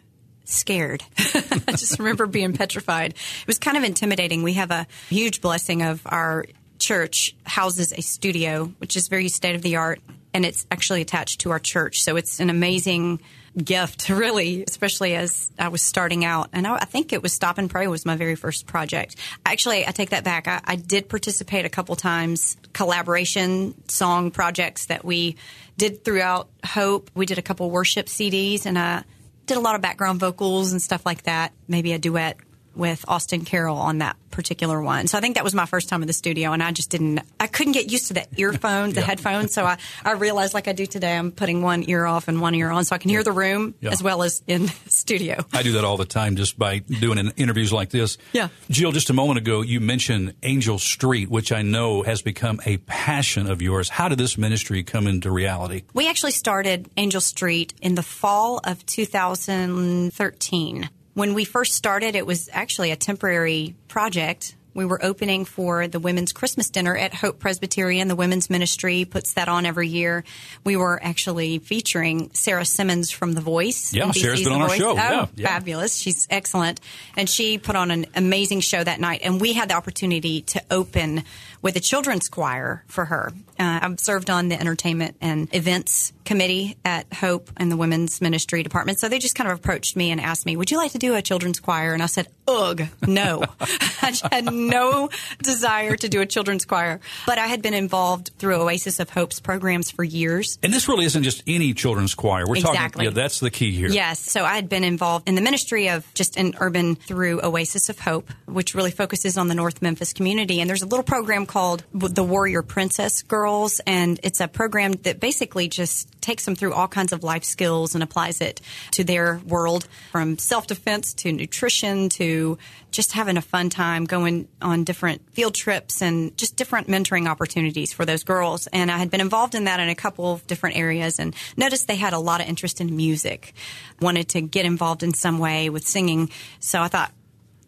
scared. 0.44 1.02
I 1.18 1.72
just 1.72 1.98
remember 1.98 2.26
being 2.26 2.52
petrified. 2.52 3.12
It 3.12 3.46
was 3.46 3.58
kind 3.58 3.76
of 3.76 3.84
intimidating. 3.84 4.42
We 4.42 4.52
have 4.54 4.70
a 4.70 4.86
huge 5.08 5.40
blessing 5.40 5.82
of 5.82 6.02
our 6.06 6.44
church 6.86 7.34
houses 7.44 7.92
a 7.92 8.00
studio, 8.00 8.66
which 8.78 8.94
is 8.94 9.08
very 9.08 9.28
state 9.28 9.56
of 9.56 9.62
the 9.62 9.74
art, 9.74 10.00
and 10.32 10.46
it's 10.46 10.68
actually 10.70 11.00
attached 11.02 11.40
to 11.40 11.50
our 11.50 11.58
church. 11.58 12.00
So 12.00 12.14
it's 12.14 12.38
an 12.38 12.48
amazing 12.48 13.20
gift, 13.56 14.08
really, 14.08 14.62
especially 14.62 15.16
as 15.16 15.50
I 15.58 15.66
was 15.66 15.82
starting 15.82 16.24
out. 16.24 16.50
And 16.52 16.64
I, 16.64 16.76
I 16.76 16.84
think 16.84 17.12
it 17.12 17.24
was 17.24 17.32
Stop 17.32 17.58
and 17.58 17.68
Pray 17.68 17.88
was 17.88 18.06
my 18.06 18.14
very 18.14 18.36
first 18.36 18.68
project. 18.68 19.16
Actually, 19.44 19.84
I 19.84 19.90
take 19.90 20.10
that 20.10 20.22
back. 20.22 20.46
I, 20.46 20.60
I 20.64 20.76
did 20.76 21.08
participate 21.08 21.64
a 21.64 21.68
couple 21.68 21.96
times, 21.96 22.56
collaboration 22.72 23.74
song 23.88 24.30
projects 24.30 24.86
that 24.86 25.04
we 25.04 25.34
did 25.76 26.04
throughout 26.04 26.48
Hope. 26.64 27.10
We 27.16 27.26
did 27.26 27.38
a 27.38 27.42
couple 27.42 27.68
worship 27.68 28.06
CDs, 28.06 28.64
and 28.64 28.78
I 28.78 29.02
did 29.46 29.56
a 29.56 29.60
lot 29.60 29.74
of 29.74 29.80
background 29.80 30.20
vocals 30.20 30.70
and 30.70 30.80
stuff 30.80 31.04
like 31.04 31.24
that. 31.24 31.52
Maybe 31.66 31.94
a 31.94 31.98
duet 31.98 32.36
with 32.76 33.04
Austin 33.08 33.44
Carroll 33.44 33.78
on 33.78 33.98
that 33.98 34.16
particular 34.30 34.82
one. 34.82 35.06
So 35.06 35.16
I 35.16 35.22
think 35.22 35.36
that 35.36 35.44
was 35.44 35.54
my 35.54 35.64
first 35.64 35.88
time 35.88 36.02
in 36.02 36.06
the 36.06 36.12
studio 36.12 36.52
and 36.52 36.62
I 36.62 36.70
just 36.70 36.90
didn't, 36.90 37.20
I 37.40 37.46
couldn't 37.46 37.72
get 37.72 37.90
used 37.90 38.08
to 38.08 38.14
the 38.14 38.26
earphones, 38.36 38.92
the 38.94 39.00
headphones. 39.00 39.54
So 39.54 39.64
I, 39.64 39.78
I 40.04 40.12
realized 40.12 40.52
like 40.52 40.68
I 40.68 40.72
do 40.72 40.84
today, 40.84 41.16
I'm 41.16 41.32
putting 41.32 41.62
one 41.62 41.88
ear 41.88 42.04
off 42.04 42.28
and 42.28 42.38
one 42.40 42.54
ear 42.54 42.70
on 42.70 42.84
so 42.84 42.94
I 42.94 42.98
can 42.98 43.08
hear 43.08 43.22
the 43.24 43.32
room 43.32 43.74
Yeah. 43.80 43.92
as 43.92 44.02
well 44.02 44.22
as 44.22 44.42
in 44.46 44.66
the 44.66 44.74
studio. 44.90 45.42
I 45.54 45.62
do 45.62 45.72
that 45.72 45.84
all 45.84 45.96
the 45.96 46.04
time 46.04 46.36
just 46.36 46.58
by 46.58 46.80
doing 46.80 47.16
in- 47.18 47.30
interviews 47.38 47.72
like 47.72 47.88
this. 47.88 48.18
Yeah. 48.32 48.48
Jill, 48.68 48.92
just 48.92 49.08
a 49.08 49.14
moment 49.14 49.38
ago, 49.38 49.62
you 49.62 49.80
mentioned 49.80 50.34
Angel 50.42 50.78
Street, 50.78 51.30
which 51.30 51.50
I 51.50 51.62
know 51.62 52.02
has 52.02 52.20
become 52.20 52.60
a 52.66 52.76
passion 52.76 53.48
of 53.48 53.62
yours. 53.62 53.88
How 53.88 54.08
did 54.10 54.18
this 54.18 54.36
ministry 54.36 54.82
come 54.82 55.06
into 55.06 55.30
reality? 55.30 55.84
We 55.94 56.10
actually 56.10 56.32
started 56.32 56.90
Angel 56.98 57.22
Street 57.22 57.72
in 57.80 57.94
the 57.94 58.02
fall 58.02 58.60
of 58.64 58.84
2013. 58.84 60.90
When 61.16 61.32
we 61.32 61.46
first 61.46 61.72
started, 61.72 62.14
it 62.14 62.26
was 62.26 62.50
actually 62.52 62.90
a 62.90 62.96
temporary 62.96 63.74
project. 63.88 64.54
We 64.74 64.84
were 64.84 65.02
opening 65.02 65.46
for 65.46 65.88
the 65.88 65.98
women's 65.98 66.34
Christmas 66.34 66.68
dinner 66.68 66.94
at 66.94 67.14
Hope 67.14 67.38
Presbyterian. 67.38 68.08
The 68.08 68.14
women's 68.16 68.50
ministry 68.50 69.06
puts 69.06 69.32
that 69.32 69.48
on 69.48 69.64
every 69.64 69.88
year. 69.88 70.24
We 70.62 70.76
were 70.76 71.02
actually 71.02 71.58
featuring 71.60 72.28
Sarah 72.34 72.66
Simmons 72.66 73.10
from 73.10 73.32
The 73.32 73.40
Voice. 73.40 73.94
Yeah, 73.94 74.04
NBC's 74.04 74.20
Sarah's 74.20 74.42
been 74.44 74.52
on 74.52 74.60
our 74.60 74.76
show. 74.76 74.90
Oh, 74.90 74.94
Yeah, 74.96 75.26
yeah. 75.36 75.48
fabulous. 75.48 75.96
She's 75.96 76.26
excellent. 76.28 76.82
And 77.16 77.30
she 77.30 77.56
put 77.56 77.76
on 77.76 77.90
an 77.90 78.04
amazing 78.14 78.60
show 78.60 78.84
that 78.84 79.00
night. 79.00 79.22
And 79.24 79.40
we 79.40 79.54
had 79.54 79.70
the 79.70 79.74
opportunity 79.74 80.42
to 80.42 80.62
open 80.70 81.24
with 81.66 81.74
a 81.74 81.80
children's 81.80 82.28
choir 82.28 82.84
for 82.86 83.06
her. 83.06 83.32
Uh, 83.58 83.80
I've 83.82 83.98
served 83.98 84.30
on 84.30 84.48
the 84.48 84.60
entertainment 84.60 85.16
and 85.20 85.52
events 85.52 86.12
committee 86.24 86.76
at 86.84 87.12
Hope 87.12 87.50
and 87.56 87.72
the 87.72 87.76
women's 87.76 88.20
ministry 88.20 88.62
department. 88.62 89.00
So 89.00 89.08
they 89.08 89.18
just 89.18 89.34
kind 89.34 89.50
of 89.50 89.58
approached 89.58 89.96
me 89.96 90.10
and 90.10 90.20
asked 90.20 90.46
me, 90.46 90.56
Would 90.56 90.70
you 90.70 90.76
like 90.76 90.92
to 90.92 90.98
do 90.98 91.14
a 91.14 91.22
children's 91.22 91.58
choir? 91.58 91.92
And 91.92 92.02
I 92.02 92.06
said, 92.06 92.28
Ugh, 92.46 92.82
no. 93.06 93.42
I 93.60 94.14
had 94.30 94.52
no 94.52 95.08
desire 95.42 95.96
to 95.96 96.08
do 96.08 96.20
a 96.20 96.26
children's 96.26 96.64
choir. 96.64 97.00
But 97.26 97.38
I 97.38 97.46
had 97.46 97.62
been 97.62 97.74
involved 97.74 98.30
through 98.38 98.56
Oasis 98.56 99.00
of 99.00 99.10
Hope's 99.10 99.40
programs 99.40 99.90
for 99.90 100.04
years. 100.04 100.58
And 100.62 100.72
this 100.72 100.88
really 100.88 101.06
isn't 101.06 101.22
just 101.24 101.42
any 101.46 101.74
children's 101.74 102.14
choir. 102.14 102.46
We're 102.46 102.56
Exactly. 102.56 103.06
talking, 103.06 103.16
yeah, 103.16 103.22
that's 103.22 103.40
the 103.40 103.50
key 103.50 103.72
here. 103.72 103.88
Yes. 103.88 104.20
So 104.20 104.44
I 104.44 104.54
had 104.54 104.68
been 104.68 104.84
involved 104.84 105.28
in 105.28 105.34
the 105.34 105.42
ministry 105.42 105.88
of 105.88 106.06
just 106.14 106.36
in 106.36 106.54
urban 106.58 106.94
through 106.94 107.42
Oasis 107.42 107.88
of 107.88 107.98
Hope, 107.98 108.30
which 108.46 108.74
really 108.74 108.90
focuses 108.92 109.38
on 109.38 109.48
the 109.48 109.54
North 109.54 109.80
Memphis 109.82 110.12
community. 110.12 110.60
And 110.60 110.68
there's 110.68 110.82
a 110.82 110.86
little 110.86 111.04
program 111.04 111.46
called 111.56 111.84
the 111.94 112.22
Warrior 112.22 112.60
Princess 112.60 113.22
Girls. 113.22 113.80
And 113.86 114.20
it's 114.22 114.40
a 114.40 114.46
program 114.46 114.92
that 115.04 115.20
basically 115.20 115.68
just 115.68 116.06
takes 116.20 116.44
them 116.44 116.54
through 116.54 116.74
all 116.74 116.86
kinds 116.86 117.14
of 117.14 117.24
life 117.24 117.44
skills 117.44 117.94
and 117.94 118.04
applies 118.04 118.42
it 118.42 118.60
to 118.90 119.04
their 119.04 119.40
world 119.46 119.88
from 120.12 120.36
self 120.36 120.66
defense 120.66 121.14
to 121.14 121.32
nutrition 121.32 122.10
to 122.10 122.58
just 122.90 123.12
having 123.12 123.38
a 123.38 123.40
fun 123.40 123.70
time 123.70 124.04
going 124.04 124.48
on 124.60 124.84
different 124.84 125.22
field 125.32 125.54
trips 125.54 126.02
and 126.02 126.36
just 126.36 126.56
different 126.56 126.88
mentoring 126.88 127.26
opportunities 127.26 127.90
for 127.90 128.04
those 128.04 128.22
girls. 128.22 128.66
And 128.66 128.90
I 128.90 128.98
had 128.98 129.10
been 129.10 129.22
involved 129.22 129.54
in 129.54 129.64
that 129.64 129.80
in 129.80 129.88
a 129.88 129.94
couple 129.94 130.30
of 130.30 130.46
different 130.46 130.76
areas 130.76 131.18
and 131.18 131.34
noticed 131.56 131.88
they 131.88 131.96
had 131.96 132.12
a 132.12 132.18
lot 132.18 132.42
of 132.42 132.48
interest 132.48 132.82
in 132.82 132.94
music, 132.94 133.54
wanted 133.98 134.28
to 134.28 134.42
get 134.42 134.66
involved 134.66 135.02
in 135.02 135.14
some 135.14 135.38
way 135.38 135.70
with 135.70 135.86
singing. 135.86 136.28
So 136.60 136.82
I 136.82 136.88
thought 136.88 137.12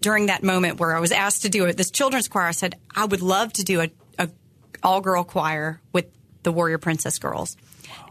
during 0.01 0.27
that 0.27 0.43
moment 0.43 0.79
where 0.81 0.95
I 0.97 1.01
was 1.01 1.13
asked 1.13 1.43
to 1.43 1.49
do 1.49 1.65
it, 1.67 1.77
this 1.77 1.91
children's 1.91 2.29
choir, 2.29 2.47
I 2.47 2.53
said, 2.53 2.77
I 2.95 3.05
would 3.05 3.23
love 3.23 3.53
to 3.55 3.65
do 3.65 3.81
a, 3.81 3.91
a 4.19 4.29
all 4.83 5.01
girl 5.01 5.25
choir 5.25 5.81
with 5.93 6.07
the 6.45 6.53
Warrior 6.53 6.79
Princess 6.79 7.19
Girls. 7.19 7.57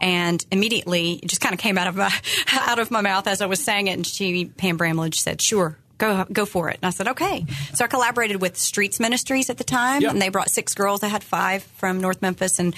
And 0.00 0.44
immediately 0.52 1.14
it 1.22 1.26
just 1.28 1.40
kind 1.40 1.52
of 1.54 1.58
came 1.60 1.78
out 1.78 1.86
of 1.86 1.96
my 1.96 2.12
out 2.52 2.78
of 2.78 2.90
my 2.90 3.00
mouth 3.00 3.26
as 3.26 3.40
I 3.40 3.46
was 3.46 3.62
saying 3.64 3.86
it. 3.88 3.92
And 3.92 4.06
she, 4.06 4.44
Pam 4.46 4.76
Bramlage, 4.76 5.20
said, 5.20 5.40
"Sure, 5.40 5.78
go 5.98 6.24
go 6.30 6.44
for 6.44 6.68
it." 6.68 6.76
And 6.82 6.86
I 6.86 6.90
said, 6.90 7.08
"Okay." 7.08 7.46
So 7.74 7.84
I 7.84 7.88
collaborated 7.88 8.40
with 8.40 8.56
Streets 8.56 9.00
Ministries 9.00 9.50
at 9.50 9.56
the 9.56 9.64
time, 9.64 10.02
Yeah. 10.02 10.10
and 10.10 10.20
they 10.20 10.28
brought 10.28 10.50
six 10.50 10.74
girls. 10.74 11.02
I 11.02 11.08
had 11.08 11.24
five 11.24 11.62
from 11.62 12.00
North 12.00 12.20
Memphis, 12.22 12.58
and 12.58 12.74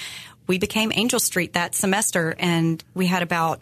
we 0.46 0.58
became 0.58 0.92
Angel 0.94 1.20
Street 1.20 1.54
that 1.54 1.74
semester. 1.74 2.34
And 2.38 2.82
we 2.94 3.06
had 3.06 3.22
about 3.22 3.60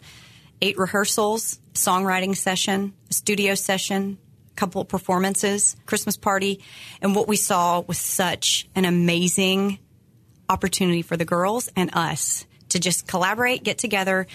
eight 0.61 0.77
rehearsals, 0.77 1.59
songwriting 1.73 2.35
session, 2.35 2.93
studio 3.09 3.55
session, 3.55 4.17
couple 4.59 4.81
of 4.81 4.89
performances, 4.89 5.77
Christmas 5.85 6.17
party, 6.17 6.61
and 7.01 7.15
what 7.15 7.27
we 7.29 7.37
saw 7.37 7.79
was 7.79 7.97
such 7.97 8.67
an 8.75 8.83
amazing 8.83 9.79
opportunity 10.49 11.01
for 11.01 11.15
the 11.15 11.23
girls 11.23 11.69
and 11.77 11.89
us 11.95 12.45
to 12.69 12.79
just 12.79 13.07
collaborate, 13.07 13.63
get 13.63 13.77
together, 13.77 14.27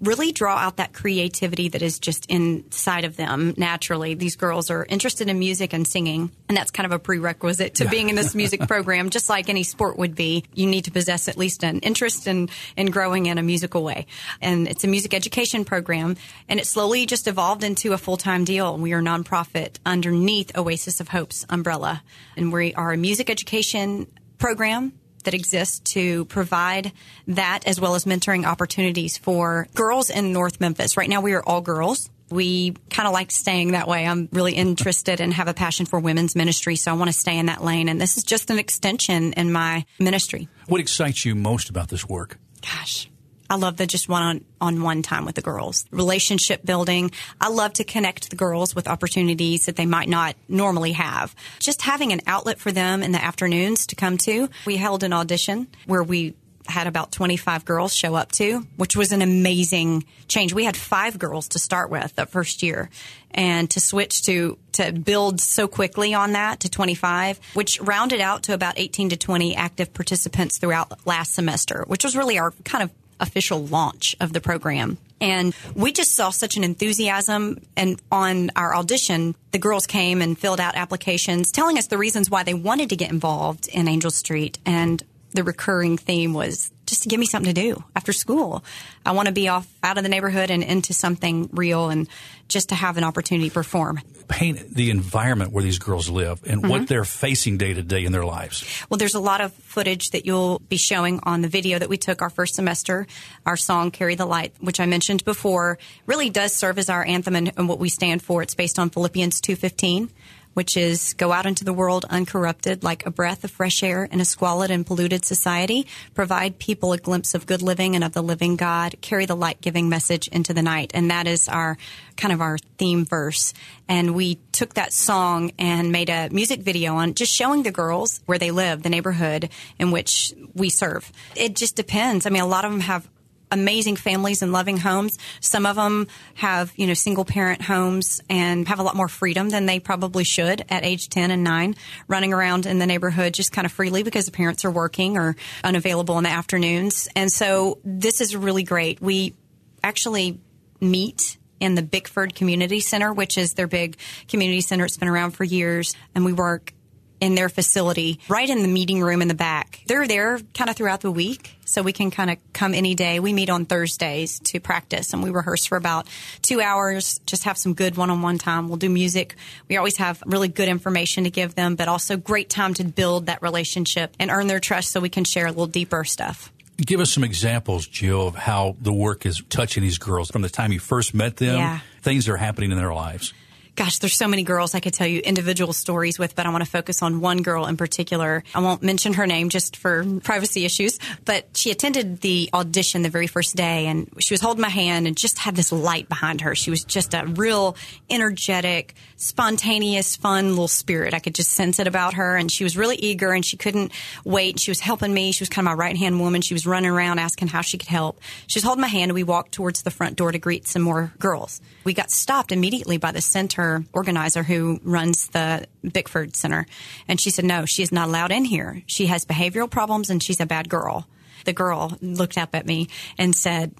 really 0.00 0.32
draw 0.32 0.56
out 0.56 0.76
that 0.76 0.92
creativity 0.92 1.68
that 1.68 1.82
is 1.82 1.98
just 1.98 2.26
inside 2.26 3.04
of 3.04 3.16
them 3.16 3.54
naturally. 3.56 4.14
These 4.14 4.36
girls 4.36 4.70
are 4.70 4.84
interested 4.84 5.28
in 5.28 5.38
music 5.38 5.72
and 5.72 5.86
singing, 5.86 6.30
and 6.48 6.56
that's 6.56 6.70
kind 6.70 6.86
of 6.86 6.92
a 6.92 6.98
prerequisite 6.98 7.76
to 7.76 7.88
being 7.88 8.08
in 8.08 8.16
this 8.16 8.34
music 8.36 8.66
program, 8.66 9.10
just 9.10 9.28
like 9.28 9.48
any 9.48 9.62
sport 9.62 9.98
would 9.98 10.14
be. 10.14 10.44
You 10.54 10.66
need 10.66 10.84
to 10.84 10.90
possess 10.90 11.28
at 11.28 11.36
least 11.36 11.64
an 11.64 11.80
interest 11.80 12.26
in, 12.26 12.48
in 12.76 12.90
growing 12.90 13.26
in 13.26 13.38
a 13.38 13.42
musical 13.42 13.82
way. 13.82 14.06
And 14.40 14.68
it's 14.68 14.84
a 14.84 14.88
music 14.88 15.14
education 15.14 15.64
program, 15.64 16.16
and 16.48 16.60
it 16.60 16.66
slowly 16.66 17.06
just 17.06 17.26
evolved 17.26 17.64
into 17.64 17.92
a 17.92 17.98
full 17.98 18.16
time 18.16 18.44
deal. 18.44 18.76
We 18.78 18.92
are 18.92 19.00
a 19.00 19.02
nonprofit 19.02 19.78
underneath 19.84 20.56
Oasis 20.56 21.00
of 21.00 21.08
Hope's 21.08 21.46
umbrella, 21.48 22.02
and 22.36 22.52
we 22.52 22.74
are 22.74 22.92
a 22.92 22.96
music 22.96 23.30
education 23.30 24.06
program 24.38 24.92
that 25.28 25.34
exists 25.34 25.80
to 25.80 26.24
provide 26.24 26.90
that 27.26 27.60
as 27.66 27.78
well 27.78 27.94
as 27.94 28.06
mentoring 28.06 28.46
opportunities 28.46 29.18
for 29.18 29.68
girls 29.74 30.08
in 30.08 30.32
North 30.32 30.58
Memphis. 30.58 30.96
Right 30.96 31.08
now, 31.08 31.20
we 31.20 31.34
are 31.34 31.42
all 31.42 31.60
girls. 31.60 32.08
We 32.30 32.70
kind 32.88 33.06
of 33.06 33.12
like 33.12 33.30
staying 33.30 33.72
that 33.72 33.86
way. 33.86 34.06
I'm 34.06 34.30
really 34.32 34.54
interested 34.54 35.20
and 35.20 35.34
have 35.34 35.46
a 35.46 35.52
passion 35.52 35.84
for 35.84 36.00
women's 36.00 36.34
ministry, 36.34 36.76
so 36.76 36.90
I 36.90 36.94
want 36.94 37.10
to 37.10 37.18
stay 37.18 37.36
in 37.36 37.44
that 37.46 37.62
lane. 37.62 37.90
And 37.90 38.00
this 38.00 38.16
is 38.16 38.24
just 38.24 38.48
an 38.48 38.58
extension 38.58 39.34
in 39.34 39.52
my 39.52 39.84
ministry. 39.98 40.48
What 40.66 40.80
excites 40.80 41.26
you 41.26 41.34
most 41.34 41.68
about 41.68 41.88
this 41.88 42.08
work? 42.08 42.38
Gosh, 42.62 43.10
I 43.50 43.56
love 43.56 43.76
the 43.76 43.86
just 43.86 44.08
one 44.08 44.22
on, 44.22 44.44
on 44.60 44.82
one 44.82 45.02
time 45.02 45.24
with 45.24 45.34
the 45.34 45.42
girls. 45.42 45.86
Relationship 45.90 46.64
building. 46.64 47.10
I 47.40 47.48
love 47.48 47.74
to 47.74 47.84
connect 47.84 48.30
the 48.30 48.36
girls 48.36 48.74
with 48.74 48.88
opportunities 48.88 49.66
that 49.66 49.76
they 49.76 49.86
might 49.86 50.08
not 50.08 50.36
normally 50.48 50.92
have. 50.92 51.34
Just 51.58 51.82
having 51.82 52.12
an 52.12 52.20
outlet 52.26 52.58
for 52.58 52.72
them 52.72 53.02
in 53.02 53.12
the 53.12 53.22
afternoons 53.22 53.86
to 53.86 53.96
come 53.96 54.18
to. 54.18 54.48
We 54.66 54.76
held 54.76 55.02
an 55.02 55.12
audition 55.12 55.68
where 55.86 56.02
we 56.02 56.34
had 56.68 56.86
about 56.86 57.10
25 57.12 57.64
girls 57.64 57.94
show 57.94 58.14
up 58.14 58.30
to, 58.32 58.66
which 58.76 58.94
was 58.94 59.12
an 59.12 59.22
amazing 59.22 60.04
change. 60.28 60.52
We 60.52 60.64
had 60.64 60.76
five 60.76 61.18
girls 61.18 61.48
to 61.48 61.58
start 61.58 61.90
with 61.90 62.14
that 62.16 62.30
first 62.30 62.62
year 62.62 62.90
and 63.30 63.70
to 63.70 63.80
switch 63.80 64.22
to, 64.22 64.58
to 64.72 64.92
build 64.92 65.40
so 65.40 65.66
quickly 65.66 66.14
on 66.14 66.32
that 66.32 66.60
to 66.60 66.68
25, 66.68 67.40
which 67.54 67.80
rounded 67.80 68.20
out 68.20 68.44
to 68.44 68.54
about 68.54 68.74
18 68.76 69.10
to 69.10 69.16
20 69.16 69.56
active 69.56 69.94
participants 69.94 70.58
throughout 70.58 71.06
last 71.06 71.34
semester, 71.34 71.84
which 71.86 72.04
was 72.04 72.16
really 72.16 72.38
our 72.38 72.50
kind 72.64 72.84
of 72.84 72.90
official 73.20 73.66
launch 73.66 74.16
of 74.20 74.32
the 74.32 74.40
program. 74.40 74.98
And 75.20 75.54
we 75.74 75.92
just 75.92 76.14
saw 76.14 76.30
such 76.30 76.56
an 76.56 76.64
enthusiasm. 76.64 77.60
And 77.76 78.00
on 78.10 78.50
our 78.54 78.74
audition, 78.74 79.34
the 79.50 79.58
girls 79.58 79.86
came 79.86 80.22
and 80.22 80.38
filled 80.38 80.60
out 80.60 80.76
applications 80.76 81.50
telling 81.50 81.78
us 81.78 81.88
the 81.88 81.98
reasons 81.98 82.30
why 82.30 82.44
they 82.44 82.54
wanted 82.54 82.90
to 82.90 82.96
get 82.96 83.10
involved 83.10 83.68
in 83.68 83.88
Angel 83.88 84.10
Street. 84.10 84.58
And 84.64 85.02
the 85.32 85.44
recurring 85.44 85.98
theme 85.98 86.32
was 86.32 86.70
just 86.88 87.02
to 87.04 87.08
give 87.08 87.20
me 87.20 87.26
something 87.26 87.52
to 87.54 87.60
do 87.60 87.84
after 87.94 88.12
school. 88.12 88.64
I 89.04 89.12
want 89.12 89.26
to 89.28 89.32
be 89.32 89.48
off 89.48 89.68
out 89.82 89.98
of 89.98 90.02
the 90.02 90.08
neighborhood 90.08 90.50
and 90.50 90.62
into 90.62 90.92
something 90.92 91.48
real 91.52 91.90
and 91.90 92.08
just 92.48 92.70
to 92.70 92.74
have 92.74 92.96
an 92.96 93.04
opportunity 93.04 93.48
to 93.50 93.54
perform. 93.54 94.00
Paint 94.26 94.74
the 94.74 94.90
environment 94.90 95.52
where 95.52 95.62
these 95.62 95.78
girls 95.78 96.08
live 96.08 96.40
and 96.46 96.62
Mm-hmm. 96.62 96.70
what 96.70 96.88
they're 96.88 97.04
facing 97.04 97.58
day 97.58 97.72
to 97.74 97.82
day 97.82 98.04
in 98.04 98.12
their 98.12 98.24
lives. 98.24 98.64
Well, 98.88 98.98
there's 98.98 99.14
a 99.14 99.20
lot 99.20 99.40
of 99.40 99.52
footage 99.52 100.10
that 100.10 100.26
you'll 100.26 100.58
be 100.68 100.76
showing 100.76 101.20
on 101.22 101.40
the 101.42 101.48
video 101.48 101.78
that 101.78 101.88
we 101.88 101.96
took 101.98 102.20
our 102.20 102.30
first 102.30 102.54
semester. 102.54 103.06
Our 103.46 103.56
song 103.56 103.90
"Carry 103.90 104.16
the 104.16 104.26
Light," 104.26 104.52
which 104.60 104.80
I 104.80 104.86
mentioned 104.86 105.24
before, 105.24 105.78
really 106.06 106.30
does 106.30 106.52
serve 106.52 106.78
as 106.78 106.88
our 106.90 107.04
anthem 107.04 107.36
and, 107.36 107.52
and 107.56 107.68
what 107.68 107.78
we 107.78 107.88
stand 107.88 108.22
for. 108.22 108.42
It's 108.42 108.54
based 108.54 108.78
on 108.78 108.90
Philippians 108.90 109.40
two 109.40 109.56
fifteen, 109.56 110.10
which 110.58 110.76
is 110.76 111.14
go 111.14 111.30
out 111.30 111.46
into 111.46 111.64
the 111.64 111.72
world 111.72 112.04
uncorrupted, 112.10 112.82
like 112.82 113.06
a 113.06 113.12
breath 113.12 113.44
of 113.44 113.50
fresh 113.52 113.80
air 113.80 114.02
in 114.02 114.20
a 114.20 114.24
squalid 114.24 114.72
and 114.72 114.84
polluted 114.84 115.24
society. 115.24 115.86
Provide 116.16 116.58
people 116.58 116.92
a 116.92 116.98
glimpse 116.98 117.32
of 117.32 117.46
good 117.46 117.62
living 117.62 117.94
and 117.94 118.02
of 118.02 118.12
the 118.12 118.24
living 118.24 118.56
God. 118.56 118.96
Carry 119.00 119.24
the 119.24 119.36
light 119.36 119.60
giving 119.60 119.88
message 119.88 120.26
into 120.26 120.52
the 120.52 120.60
night, 120.60 120.90
and 120.94 121.12
that 121.12 121.28
is 121.28 121.48
our 121.48 121.78
kind 122.16 122.32
of 122.32 122.40
our 122.40 122.58
theme 122.76 123.04
verse. 123.04 123.54
And 123.88 124.16
we 124.16 124.40
took 124.50 124.74
that 124.74 124.92
song 124.92 125.52
and 125.60 125.92
made 125.92 126.10
a 126.10 126.28
music 126.30 126.62
video 126.62 126.96
on 126.96 127.14
just 127.14 127.32
showing 127.32 127.62
the 127.62 127.70
girls 127.70 128.20
where 128.26 128.38
they 128.38 128.50
live, 128.50 128.82
the 128.82 128.90
neighborhood 128.90 129.50
in 129.78 129.92
which 129.92 130.34
we 130.56 130.70
serve. 130.70 131.12
It 131.36 131.54
just 131.54 131.76
depends. 131.76 132.26
I 132.26 132.30
mean, 132.30 132.42
a 132.42 132.48
lot 132.48 132.64
of 132.64 132.72
them 132.72 132.80
have 132.80 133.08
amazing 133.50 133.96
families 133.96 134.42
and 134.42 134.52
loving 134.52 134.76
homes. 134.76 135.18
Some 135.40 135.66
of 135.66 135.76
them 135.76 136.08
have, 136.34 136.72
you 136.76 136.86
know, 136.86 136.94
single 136.94 137.24
parent 137.24 137.62
homes 137.62 138.20
and 138.28 138.66
have 138.68 138.78
a 138.78 138.82
lot 138.82 138.96
more 138.96 139.08
freedom 139.08 139.50
than 139.50 139.66
they 139.66 139.80
probably 139.80 140.24
should 140.24 140.64
at 140.68 140.84
age 140.84 141.08
10 141.08 141.30
and 141.30 141.44
9, 141.44 141.74
running 142.06 142.32
around 142.32 142.66
in 142.66 142.78
the 142.78 142.86
neighborhood 142.86 143.34
just 143.34 143.52
kind 143.52 143.64
of 143.64 143.72
freely 143.72 144.02
because 144.02 144.26
the 144.26 144.32
parents 144.32 144.64
are 144.64 144.70
working 144.70 145.16
or 145.16 145.36
unavailable 145.64 146.18
in 146.18 146.24
the 146.24 146.30
afternoons. 146.30 147.08
And 147.16 147.30
so 147.30 147.78
this 147.84 148.20
is 148.20 148.36
really 148.36 148.62
great. 148.62 149.00
We 149.00 149.34
actually 149.82 150.40
meet 150.80 151.36
in 151.60 151.74
the 151.74 151.82
Bickford 151.82 152.34
Community 152.34 152.80
Center, 152.80 153.12
which 153.12 153.36
is 153.36 153.54
their 153.54 153.66
big 153.66 153.96
community 154.28 154.60
center. 154.60 154.84
It's 154.84 154.96
been 154.96 155.08
around 155.08 155.32
for 155.32 155.44
years, 155.44 155.94
and 156.14 156.24
we 156.24 156.32
work 156.32 156.72
in 157.20 157.34
their 157.34 157.48
facility 157.48 158.20
right 158.28 158.48
in 158.48 158.62
the 158.62 158.68
meeting 158.68 159.02
room 159.02 159.22
in 159.22 159.28
the 159.28 159.34
back. 159.34 159.80
They're 159.86 160.06
there 160.06 160.38
kind 160.54 160.70
of 160.70 160.76
throughout 160.76 161.00
the 161.00 161.10
week, 161.10 161.56
so 161.64 161.82
we 161.82 161.92
can 161.92 162.10
kind 162.10 162.30
of 162.30 162.38
come 162.52 162.74
any 162.74 162.94
day. 162.94 163.20
We 163.20 163.32
meet 163.32 163.50
on 163.50 163.64
Thursdays 163.64 164.40
to 164.40 164.60
practice, 164.60 165.12
and 165.12 165.22
we 165.22 165.30
rehearse 165.30 165.66
for 165.66 165.76
about 165.76 166.06
two 166.42 166.60
hours, 166.60 167.20
just 167.26 167.44
have 167.44 167.58
some 167.58 167.74
good 167.74 167.96
one 167.96 168.10
on 168.10 168.22
one 168.22 168.38
time. 168.38 168.68
We'll 168.68 168.78
do 168.78 168.88
music. 168.88 169.36
We 169.68 169.76
always 169.76 169.96
have 169.98 170.22
really 170.26 170.48
good 170.48 170.68
information 170.68 171.24
to 171.24 171.30
give 171.30 171.54
them, 171.54 171.76
but 171.76 171.88
also 171.88 172.16
great 172.16 172.48
time 172.48 172.74
to 172.74 172.84
build 172.84 173.26
that 173.26 173.42
relationship 173.42 174.14
and 174.18 174.30
earn 174.30 174.46
their 174.46 174.60
trust 174.60 174.90
so 174.90 175.00
we 175.00 175.08
can 175.08 175.24
share 175.24 175.46
a 175.46 175.50
little 175.50 175.66
deeper 175.66 176.04
stuff. 176.04 176.52
Give 176.78 177.00
us 177.00 177.10
some 177.10 177.24
examples, 177.24 177.88
Jill, 177.88 178.28
of 178.28 178.36
how 178.36 178.76
the 178.80 178.92
work 178.92 179.26
is 179.26 179.42
touching 179.48 179.82
these 179.82 179.98
girls 179.98 180.30
from 180.30 180.42
the 180.42 180.48
time 180.48 180.70
you 180.70 180.78
first 180.78 181.12
met 181.12 181.36
them. 181.36 181.56
Yeah. 181.56 181.80
Things 182.02 182.26
that 182.26 182.32
are 182.32 182.36
happening 182.36 182.70
in 182.70 182.78
their 182.78 182.94
lives. 182.94 183.34
Gosh, 183.78 183.98
there's 183.98 184.16
so 184.16 184.26
many 184.26 184.42
girls 184.42 184.74
I 184.74 184.80
could 184.80 184.92
tell 184.92 185.06
you 185.06 185.20
individual 185.20 185.72
stories 185.72 186.18
with, 186.18 186.34
but 186.34 186.46
I 186.46 186.50
want 186.50 186.64
to 186.64 186.70
focus 186.70 187.00
on 187.00 187.20
one 187.20 187.42
girl 187.42 187.64
in 187.66 187.76
particular. 187.76 188.42
I 188.52 188.58
won't 188.58 188.82
mention 188.82 189.12
her 189.12 189.24
name 189.24 189.50
just 189.50 189.76
for 189.76 190.04
privacy 190.24 190.64
issues, 190.64 190.98
but 191.24 191.46
she 191.56 191.70
attended 191.70 192.20
the 192.20 192.50
audition 192.52 193.02
the 193.02 193.08
very 193.08 193.28
first 193.28 193.54
day 193.54 193.86
and 193.86 194.12
she 194.18 194.34
was 194.34 194.40
holding 194.40 194.62
my 194.62 194.68
hand 194.68 195.06
and 195.06 195.16
just 195.16 195.38
had 195.38 195.54
this 195.54 195.70
light 195.70 196.08
behind 196.08 196.40
her. 196.40 196.56
She 196.56 196.70
was 196.70 196.82
just 196.82 197.14
a 197.14 197.24
real 197.24 197.76
energetic, 198.10 198.96
spontaneous, 199.14 200.16
fun 200.16 200.48
little 200.48 200.66
spirit. 200.66 201.14
I 201.14 201.20
could 201.20 201.36
just 201.36 201.52
sense 201.52 201.78
it 201.78 201.86
about 201.86 202.14
her 202.14 202.36
and 202.36 202.50
she 202.50 202.64
was 202.64 202.76
really 202.76 202.96
eager 202.96 203.30
and 203.30 203.46
she 203.46 203.56
couldn't 203.56 203.92
wait. 204.24 204.58
She 204.58 204.72
was 204.72 204.80
helping 204.80 205.14
me. 205.14 205.30
She 205.30 205.42
was 205.42 205.50
kind 205.50 205.68
of 205.68 205.76
my 205.76 205.80
right 205.80 205.96
hand 205.96 206.18
woman. 206.18 206.40
She 206.40 206.54
was 206.54 206.66
running 206.66 206.90
around 206.90 207.20
asking 207.20 207.46
how 207.46 207.60
she 207.60 207.78
could 207.78 207.86
help. 207.86 208.20
She 208.48 208.58
was 208.58 208.64
holding 208.64 208.82
my 208.82 208.88
hand 208.88 209.10
and 209.10 209.14
we 209.14 209.22
walked 209.22 209.52
towards 209.52 209.82
the 209.82 209.92
front 209.92 210.16
door 210.16 210.32
to 210.32 210.38
greet 210.40 210.66
some 210.66 210.82
more 210.82 211.12
girls. 211.20 211.60
We 211.84 211.94
got 211.94 212.10
stopped 212.10 212.50
immediately 212.50 212.96
by 212.96 213.12
the 213.12 213.20
center 213.20 213.67
organizer 213.92 214.42
who 214.42 214.80
runs 214.82 215.28
the 215.28 215.66
Bickford 215.82 216.36
Center. 216.36 216.66
And 217.06 217.20
she 217.20 217.30
said, 217.30 217.44
no, 217.44 217.64
she 217.64 217.82
is 217.82 217.92
not 217.92 218.08
allowed 218.08 218.32
in 218.32 218.44
here. 218.44 218.82
She 218.86 219.06
has 219.06 219.24
behavioral 219.24 219.70
problems 219.70 220.10
and 220.10 220.22
she's 220.22 220.40
a 220.40 220.46
bad 220.46 220.68
girl. 220.68 221.06
The 221.44 221.52
girl 221.52 221.96
looked 222.00 222.38
up 222.38 222.54
at 222.54 222.66
me 222.66 222.88
and 223.16 223.34
said, 223.34 223.74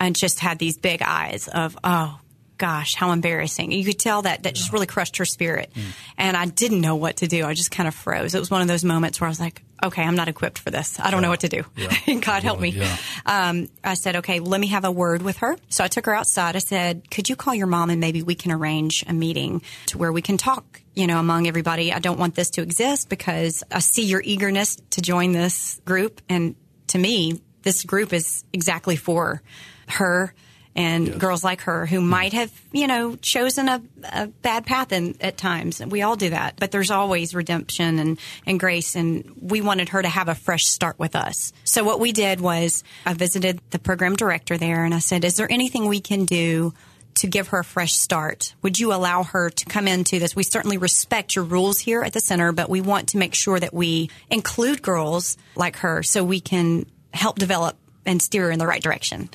and 0.00 0.16
just 0.16 0.40
had 0.40 0.58
these 0.58 0.76
big 0.76 1.02
eyes 1.02 1.48
of, 1.48 1.76
oh, 1.84 2.18
gosh, 2.58 2.94
how 2.94 3.12
embarrassing. 3.12 3.72
You 3.72 3.84
could 3.84 3.98
tell 3.98 4.22
that 4.22 4.42
that 4.44 4.54
just 4.54 4.72
really 4.72 4.86
crushed 4.86 5.16
her 5.18 5.24
spirit. 5.24 5.70
Mm. 5.74 5.82
And 6.18 6.36
I 6.36 6.46
didn't 6.46 6.80
know 6.80 6.96
what 6.96 7.18
to 7.18 7.26
do. 7.26 7.44
I 7.44 7.54
just 7.54 7.70
kind 7.70 7.88
of 7.88 7.94
froze. 7.94 8.34
It 8.34 8.38
was 8.38 8.50
one 8.50 8.62
of 8.62 8.68
those 8.68 8.84
moments 8.84 9.20
where 9.20 9.26
I 9.26 9.30
was 9.30 9.40
like, 9.40 9.62
okay, 9.84 10.02
I'm 10.02 10.16
not 10.16 10.28
equipped 10.28 10.58
for 10.58 10.70
this. 10.70 10.98
I 10.98 11.10
don't 11.10 11.18
yeah. 11.18 11.20
know 11.20 11.30
what 11.30 11.40
to 11.40 11.48
do. 11.48 11.62
Yeah. 11.76 12.14
God 12.20 12.42
help 12.42 12.60
me. 12.60 12.70
Yeah. 12.70 12.96
Um, 13.26 13.68
I 13.82 13.94
said, 13.94 14.16
okay, 14.16 14.40
let 14.40 14.60
me 14.60 14.68
have 14.68 14.84
a 14.84 14.90
word 14.90 15.22
with 15.22 15.38
her. 15.38 15.56
So 15.68 15.84
I 15.84 15.88
took 15.88 16.06
her 16.06 16.14
outside. 16.14 16.56
I 16.56 16.60
said, 16.60 17.10
could 17.10 17.28
you 17.28 17.36
call 17.36 17.54
your 17.54 17.66
mom 17.66 17.90
and 17.90 18.00
maybe 18.00 18.22
we 18.22 18.34
can 18.34 18.52
arrange 18.52 19.04
a 19.06 19.12
meeting 19.12 19.62
to 19.86 19.98
where 19.98 20.12
we 20.12 20.22
can 20.22 20.36
talk, 20.36 20.80
you 20.94 21.06
know, 21.06 21.18
among 21.18 21.46
everybody. 21.46 21.92
I 21.92 21.98
don't 21.98 22.18
want 22.18 22.34
this 22.34 22.50
to 22.50 22.62
exist 22.62 23.08
because 23.08 23.62
I 23.70 23.80
see 23.80 24.04
your 24.04 24.22
eagerness 24.24 24.76
to 24.90 25.00
join 25.00 25.32
this 25.32 25.80
group. 25.84 26.20
And 26.28 26.56
to 26.88 26.98
me, 26.98 27.40
this 27.62 27.84
group 27.84 28.12
is 28.12 28.44
exactly 28.52 28.96
for 28.96 29.42
her 29.88 30.34
and 30.76 31.06
yes. 31.06 31.16
girls 31.16 31.44
like 31.44 31.62
her 31.62 31.86
who 31.86 32.00
might 32.00 32.32
have, 32.32 32.52
you 32.72 32.86
know, 32.86 33.16
chosen 33.16 33.68
a, 33.68 33.82
a 34.12 34.26
bad 34.26 34.66
path 34.66 34.92
in, 34.92 35.16
at 35.20 35.36
times. 35.36 35.84
We 35.84 36.02
all 36.02 36.16
do 36.16 36.30
that, 36.30 36.56
but 36.58 36.70
there's 36.70 36.90
always 36.90 37.34
redemption 37.34 37.98
and, 37.98 38.18
and 38.46 38.58
grace. 38.58 38.96
And 38.96 39.36
we 39.40 39.60
wanted 39.60 39.90
her 39.90 40.02
to 40.02 40.08
have 40.08 40.28
a 40.28 40.34
fresh 40.34 40.64
start 40.66 40.98
with 40.98 41.14
us. 41.14 41.52
So 41.64 41.84
what 41.84 42.00
we 42.00 42.12
did 42.12 42.40
was 42.40 42.82
I 43.06 43.14
visited 43.14 43.60
the 43.70 43.78
program 43.78 44.16
director 44.16 44.56
there 44.58 44.84
and 44.84 44.94
I 44.94 44.98
said, 44.98 45.24
is 45.24 45.36
there 45.36 45.50
anything 45.50 45.86
we 45.86 46.00
can 46.00 46.24
do 46.24 46.74
to 47.16 47.28
give 47.28 47.48
her 47.48 47.60
a 47.60 47.64
fresh 47.64 47.92
start? 47.92 48.54
Would 48.62 48.80
you 48.80 48.92
allow 48.92 49.22
her 49.22 49.50
to 49.50 49.64
come 49.66 49.86
into 49.86 50.18
this? 50.18 50.34
We 50.34 50.42
certainly 50.42 50.78
respect 50.78 51.36
your 51.36 51.44
rules 51.44 51.78
here 51.78 52.02
at 52.02 52.12
the 52.12 52.20
center, 52.20 52.50
but 52.50 52.68
we 52.68 52.80
want 52.80 53.10
to 53.10 53.18
make 53.18 53.34
sure 53.34 53.60
that 53.60 53.72
we 53.72 54.10
include 54.30 54.82
girls 54.82 55.36
like 55.54 55.76
her 55.76 56.02
so 56.02 56.24
we 56.24 56.40
can 56.40 56.86
help 57.12 57.38
develop 57.38 57.76
and 58.06 58.20
steer 58.20 58.44
her 58.44 58.50
in 58.50 58.58
the 58.58 58.66
right 58.66 58.82
direction 58.82 59.28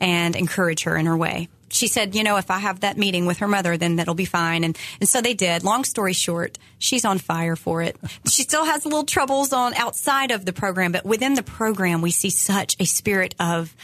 and 0.00 0.36
encourage 0.36 0.84
her 0.84 0.96
in 0.96 1.06
her 1.06 1.16
way. 1.16 1.48
She 1.68 1.88
said, 1.88 2.14
you 2.14 2.22
know, 2.22 2.36
if 2.36 2.50
I 2.50 2.58
have 2.58 2.80
that 2.80 2.96
meeting 2.96 3.26
with 3.26 3.38
her 3.38 3.48
mother, 3.48 3.76
then 3.76 3.96
that'll 3.96 4.14
be 4.14 4.24
fine. 4.24 4.62
And, 4.62 4.78
and 5.00 5.08
so 5.08 5.20
they 5.20 5.34
did. 5.34 5.64
Long 5.64 5.84
story 5.84 6.12
short, 6.12 6.58
she's 6.78 7.04
on 7.04 7.18
fire 7.18 7.56
for 7.56 7.82
it. 7.82 7.96
She 8.26 8.42
still 8.42 8.64
has 8.64 8.84
little 8.84 9.04
troubles 9.04 9.52
on 9.52 9.74
outside 9.74 10.30
of 10.30 10.44
the 10.44 10.52
program, 10.52 10.92
but 10.92 11.04
within 11.04 11.34
the 11.34 11.42
program, 11.42 12.02
we 12.02 12.12
see 12.12 12.30
such 12.30 12.76
a 12.78 12.84
spirit 12.84 13.34
of 13.40 13.74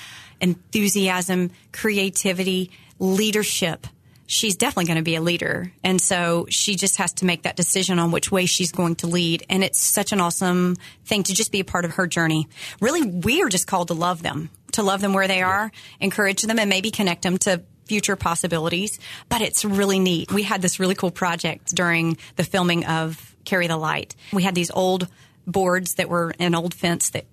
enthusiasm, 0.41 1.51
creativity, 1.73 2.71
leadership 2.99 3.87
she's 4.33 4.57
definitely 4.57 4.87
going 4.87 4.97
to 4.97 5.03
be 5.03 5.15
a 5.15 5.21
leader. 5.21 5.71
And 5.85 6.01
so 6.01 6.47
she 6.49 6.75
just 6.75 6.97
has 6.97 7.13
to 7.15 7.27
make 7.27 7.43
that 7.43 7.55
decision 7.55 7.99
on 7.99 8.11
which 8.11 8.33
way 8.33 8.47
she's 8.47 8.73
going 8.73 8.97
to 8.97 9.07
lead. 9.07 9.45
And 9.51 9.63
it's 9.63 9.79
such 9.79 10.11
an 10.13 10.23
awesome 10.23 10.77
thing 11.05 11.23
to 11.25 11.35
just 11.35 11.53
be 11.53 11.61
a 11.61 11.65
part 11.65 11.85
of 11.85 11.93
her 11.93 12.07
journey. 12.07 12.49
Really, 12.81 13.03
we 13.03 13.43
are 13.43 13.51
just 13.51 13.67
called 13.67 13.89
to 13.89 13.95
love 13.95 14.23
them, 14.23 14.49
to 14.73 14.83
love 14.83 15.03
them 15.03 15.13
where 15.13 15.29
they 15.29 15.43
are, 15.43 15.71
encourage 16.01 16.41
them, 16.41 16.59
and 16.59 16.71
maybe 16.71 16.91
connect 16.91 17.23
them 17.23 17.37
to 17.39 17.63
future 17.85 18.17
possibilities. 18.17 18.99
But 19.29 19.43
it's 19.43 19.67
really 19.67 19.99
neat. 19.99 20.33
We 20.33 20.45
had 20.45 20.63
this 20.63 20.81
really 20.81 20.95
cool 20.95 21.11
project 21.11 21.75
during 21.75 22.17
the 22.37 22.45
filming 22.45 22.87
of 22.87 23.37
Carry 23.45 23.67
the 23.67 23.77
Light. 23.77 24.17
We 24.33 24.45
had 24.45 24.55
these 24.55 24.71
old 24.71 25.09
boards 25.47 25.97
that 25.97 26.09
were 26.09 26.33
an 26.39 26.55
old 26.55 26.73
fence 26.73 27.11
that 27.11 27.27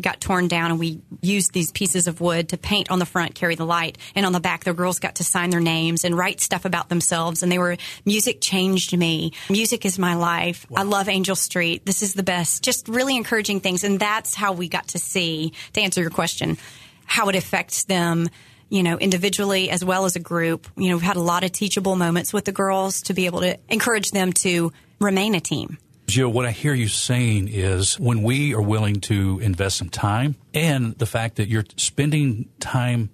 got 0.00 0.20
torn 0.20 0.48
down 0.48 0.70
and 0.70 0.80
we 0.80 1.00
used 1.20 1.52
these 1.52 1.70
pieces 1.72 2.06
of 2.06 2.20
wood 2.20 2.48
to 2.50 2.58
paint 2.58 2.90
on 2.90 2.98
the 2.98 3.06
front, 3.06 3.34
carry 3.34 3.54
the 3.54 3.66
light. 3.66 3.98
And 4.14 4.26
on 4.26 4.32
the 4.32 4.40
back, 4.40 4.64
the 4.64 4.74
girls 4.74 4.98
got 4.98 5.16
to 5.16 5.24
sign 5.24 5.50
their 5.50 5.60
names 5.60 6.04
and 6.04 6.16
write 6.16 6.40
stuff 6.40 6.64
about 6.64 6.88
themselves. 6.88 7.42
And 7.42 7.50
they 7.50 7.58
were, 7.58 7.76
music 8.04 8.40
changed 8.40 8.96
me. 8.96 9.32
Music 9.48 9.84
is 9.84 9.98
my 9.98 10.14
life. 10.14 10.66
Wow. 10.68 10.80
I 10.80 10.84
love 10.84 11.08
Angel 11.08 11.36
Street. 11.36 11.86
This 11.86 12.02
is 12.02 12.14
the 12.14 12.22
best. 12.22 12.62
Just 12.62 12.88
really 12.88 13.16
encouraging 13.16 13.60
things. 13.60 13.84
And 13.84 13.98
that's 13.98 14.34
how 14.34 14.52
we 14.52 14.68
got 14.68 14.88
to 14.88 14.98
see, 14.98 15.52
to 15.74 15.80
answer 15.80 16.00
your 16.00 16.10
question, 16.10 16.58
how 17.06 17.28
it 17.28 17.36
affects 17.36 17.84
them 17.84 18.28
you 18.70 18.82
know, 18.82 18.98
individually 18.98 19.70
as 19.70 19.84
well 19.84 20.04
as 20.04 20.16
a 20.16 20.20
group. 20.20 20.66
You 20.76 20.88
know, 20.88 20.96
we've 20.96 21.02
had 21.02 21.16
a 21.16 21.20
lot 21.20 21.44
of 21.44 21.52
teachable 21.52 21.94
moments 21.94 22.32
with 22.32 22.44
the 22.44 22.50
girls 22.50 23.02
to 23.02 23.14
be 23.14 23.26
able 23.26 23.42
to 23.42 23.56
encourage 23.68 24.10
them 24.10 24.32
to 24.32 24.72
remain 25.00 25.34
a 25.34 25.40
team. 25.40 25.78
Jill, 26.06 26.28
what 26.28 26.44
I 26.44 26.50
hear 26.50 26.74
you 26.74 26.88
saying 26.88 27.48
is 27.48 27.98
when 27.98 28.22
we 28.22 28.54
are 28.54 28.62
willing 28.62 29.00
to 29.02 29.38
invest 29.40 29.78
some 29.78 29.88
time 29.88 30.36
and 30.52 30.96
the 30.98 31.06
fact 31.06 31.36
that 31.36 31.48
you're 31.48 31.64
spending 31.76 32.48
time 32.60 33.10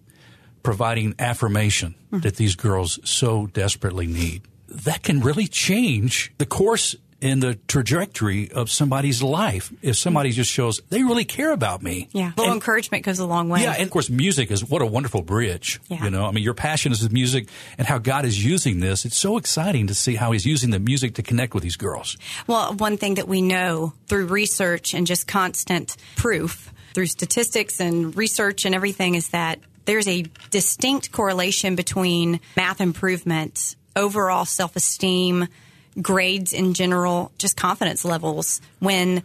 providing 0.63 1.15
affirmation 1.19 1.95
mm-hmm. 2.07 2.21
that 2.21 2.37
these 2.37 2.57
girls 2.57 2.99
so 3.05 3.47
desperately 3.47 4.07
need, 4.07 4.43
that 4.69 5.03
can 5.03 5.21
really 5.21 5.47
change 5.47 6.33
the 6.39 6.47
course 6.47 6.97
in 7.21 7.41
the 7.41 7.55
trajectory 7.69 8.51
of 8.51 8.71
somebody's 8.71 9.23
life 9.23 9.73
if 9.83 9.97
somebody 9.97 10.31
mm. 10.31 10.35
just 10.35 10.51
shows 10.51 10.81
they 10.89 11.03
really 11.03 11.25
care 11.25 11.53
about 11.53 11.83
me. 11.83 12.09
Yeah. 12.13 12.33
Well, 12.37 12.53
encouragement 12.53 13.05
goes 13.05 13.19
a 13.19 13.27
long 13.27 13.49
way. 13.49 13.63
Yeah. 13.63 13.73
And 13.73 13.83
of 13.83 13.91
course, 13.91 14.09
music 14.09 14.51
is 14.51 14.65
what 14.65 14.83
a 14.83 14.87
wonderful 14.87 15.23
bridge. 15.23 15.81
Yeah. 15.89 16.05
You 16.05 16.11
know, 16.11 16.27
I 16.27 16.31
mean, 16.31 16.45
your 16.45 16.55
passion 16.55 16.93
is 16.93 17.09
music 17.11 17.49
and 17.79 17.87
how 17.87 17.99
God 17.99 18.25
is 18.25 18.43
using 18.45 18.81
this. 18.81 19.05
It's 19.05 19.17
so 19.17 19.37
exciting 19.37 19.89
to 19.89 19.95
see 19.95 20.15
how 20.15 20.33
he's 20.33 20.47
using 20.47 20.71
the 20.71 20.81
music 20.81 21.15
to 21.17 21.23
connect 21.23 21.55
with 21.55 21.63
these 21.63 21.77
girls. 21.77 22.17
Well, 22.47 22.75
one 22.75 22.97
thing 22.97 23.15
that 23.15 23.29
we 23.29 23.43
know 23.43 23.93
through 24.07 24.27
research 24.27 24.95
and 24.95 25.07
just 25.07 25.27
constant 25.27 25.97
proof 26.17 26.73
through 26.95 27.07
statistics 27.07 27.81
and 27.81 28.17
research 28.17 28.65
and 28.65 28.75
everything 28.75 29.15
is 29.15 29.29
that 29.29 29.61
there's 29.85 30.09
a 30.09 30.25
distinct 30.51 31.13
correlation 31.13 31.75
between 31.75 32.41
math 32.57 32.81
improvement, 32.81 33.77
overall 33.97 34.45
self 34.45 34.77
esteem, 34.77 35.49
grades 36.01 36.53
in 36.53 36.75
general, 36.75 37.33
just 37.39 37.57
confidence 37.57 38.05
levels 38.05 38.61
when 38.79 39.23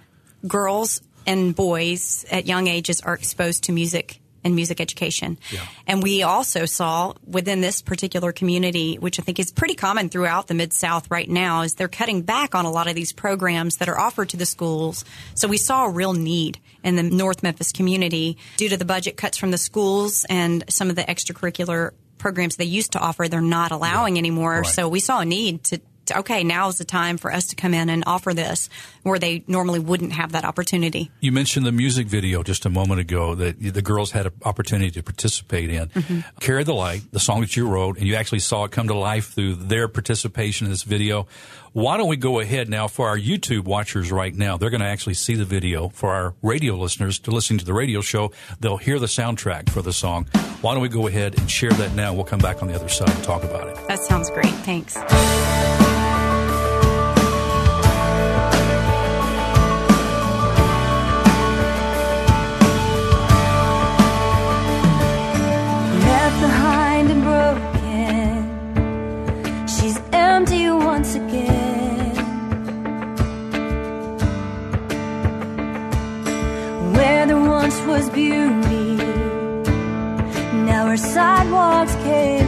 girls 0.47 1.01
and 1.25 1.55
boys 1.55 2.25
at 2.31 2.45
young 2.45 2.67
ages 2.67 3.01
are 3.01 3.13
exposed 3.13 3.63
to 3.65 3.71
music 3.71 4.19
and 4.43 4.55
music 4.55 4.79
education. 4.79 5.39
Yeah. 5.51 5.65
And 5.87 6.03
we 6.03 6.21
also 6.21 6.65
saw 6.65 7.13
within 7.25 7.61
this 7.61 7.81
particular 7.81 8.31
community, 8.31 8.97
which 8.97 9.19
I 9.19 9.23
think 9.23 9.39
is 9.39 9.51
pretty 9.51 9.73
common 9.73 10.09
throughout 10.09 10.45
the 10.47 10.53
Mid 10.53 10.71
South 10.71 11.09
right 11.09 11.27
now, 11.27 11.63
is 11.63 11.73
they're 11.73 11.87
cutting 11.87 12.21
back 12.21 12.53
on 12.53 12.65
a 12.65 12.69
lot 12.69 12.87
of 12.87 12.93
these 12.93 13.11
programs 13.11 13.77
that 13.77 13.89
are 13.89 13.99
offered 13.99 14.29
to 14.29 14.37
the 14.37 14.45
schools. 14.45 15.03
So 15.33 15.47
we 15.47 15.57
saw 15.57 15.85
a 15.85 15.89
real 15.89 16.13
need 16.13 16.59
in 16.83 16.95
the 16.95 17.01
North 17.01 17.41
Memphis 17.41 17.71
community 17.71 18.37
due 18.57 18.69
to 18.69 18.77
the 18.77 18.85
budget 18.85 19.17
cuts 19.17 19.39
from 19.39 19.49
the 19.49 19.57
schools 19.57 20.25
and 20.29 20.63
some 20.69 20.91
of 20.91 20.95
the 20.95 21.03
extracurricular 21.03 21.91
programs 22.19 22.55
they 22.55 22.65
used 22.65 22.91
to 22.93 22.99
offer, 22.99 23.27
they're 23.27 23.41
not 23.41 23.71
allowing 23.71 24.15
yeah. 24.15 24.19
anymore. 24.19 24.57
Right. 24.57 24.67
So 24.67 24.87
we 24.87 24.99
saw 24.99 25.21
a 25.21 25.25
need 25.25 25.63
to 25.65 25.81
okay, 26.11 26.43
now 26.43 26.67
is 26.67 26.77
the 26.77 26.85
time 26.85 27.17
for 27.17 27.31
us 27.31 27.47
to 27.47 27.55
come 27.55 27.73
in 27.73 27.89
and 27.89 28.03
offer 28.05 28.33
this 28.33 28.69
where 29.03 29.19
they 29.19 29.43
normally 29.47 29.79
wouldn't 29.79 30.13
have 30.13 30.31
that 30.31 30.45
opportunity. 30.45 31.11
You 31.19 31.31
mentioned 31.31 31.65
the 31.65 31.71
music 31.71 32.07
video 32.07 32.43
just 32.43 32.65
a 32.65 32.69
moment 32.69 32.99
ago 32.99 33.35
that 33.35 33.59
the 33.59 33.81
girls 33.81 34.11
had 34.11 34.25
an 34.25 34.33
opportunity 34.43 34.91
to 34.91 35.03
participate 35.03 35.69
in. 35.69 35.87
Mm-hmm. 35.89 36.19
Carry 36.39 36.63
the 36.63 36.73
Light, 36.73 37.03
the 37.11 37.19
song 37.19 37.41
that 37.41 37.55
you 37.55 37.67
wrote, 37.67 37.97
and 37.97 38.07
you 38.07 38.15
actually 38.15 38.39
saw 38.39 38.65
it 38.65 38.71
come 38.71 38.87
to 38.87 38.95
life 38.95 39.33
through 39.33 39.55
their 39.55 39.87
participation 39.87 40.65
in 40.65 40.71
this 40.71 40.83
video. 40.83 41.27
Why 41.73 41.97
don't 41.97 42.07
we 42.07 42.15
go 42.15 42.39
ahead 42.39 42.69
now 42.69 42.87
for 42.87 43.09
our 43.09 43.17
YouTube 43.17 43.65
watchers 43.65 44.09
right 44.09 44.33
now? 44.33 44.55
They're 44.55 44.69
going 44.69 44.81
to 44.81 44.87
actually 44.87 45.15
see 45.15 45.35
the 45.35 45.43
video. 45.43 45.89
For 45.89 46.09
our 46.09 46.33
radio 46.41 46.75
listeners 46.75 47.19
to 47.19 47.31
listen 47.31 47.57
to 47.57 47.65
the 47.65 47.73
radio 47.73 47.99
show, 47.99 48.31
they'll 48.61 48.77
hear 48.77 48.97
the 48.97 49.07
soundtrack 49.07 49.69
for 49.69 49.81
the 49.81 49.91
song. 49.91 50.25
Why 50.61 50.73
don't 50.73 50.81
we 50.81 50.89
go 50.89 51.07
ahead 51.07 51.37
and 51.37 51.51
share 51.51 51.71
that 51.71 51.93
now? 51.93 52.13
We'll 52.13 52.23
come 52.23 52.39
back 52.39 52.61
on 52.61 52.69
the 52.69 52.75
other 52.75 52.89
side 52.89 53.09
and 53.09 53.23
talk 53.23 53.43
about 53.43 53.67
it. 53.67 53.87
That 53.87 53.99
sounds 53.99 54.29
great. 54.29 54.53
Thanks. 54.63 54.95
Was 77.95 78.09
beauty. 78.09 78.97
Now 80.65 80.87
our 80.87 80.97
sidewalks 80.97 81.95
caving 82.03 82.44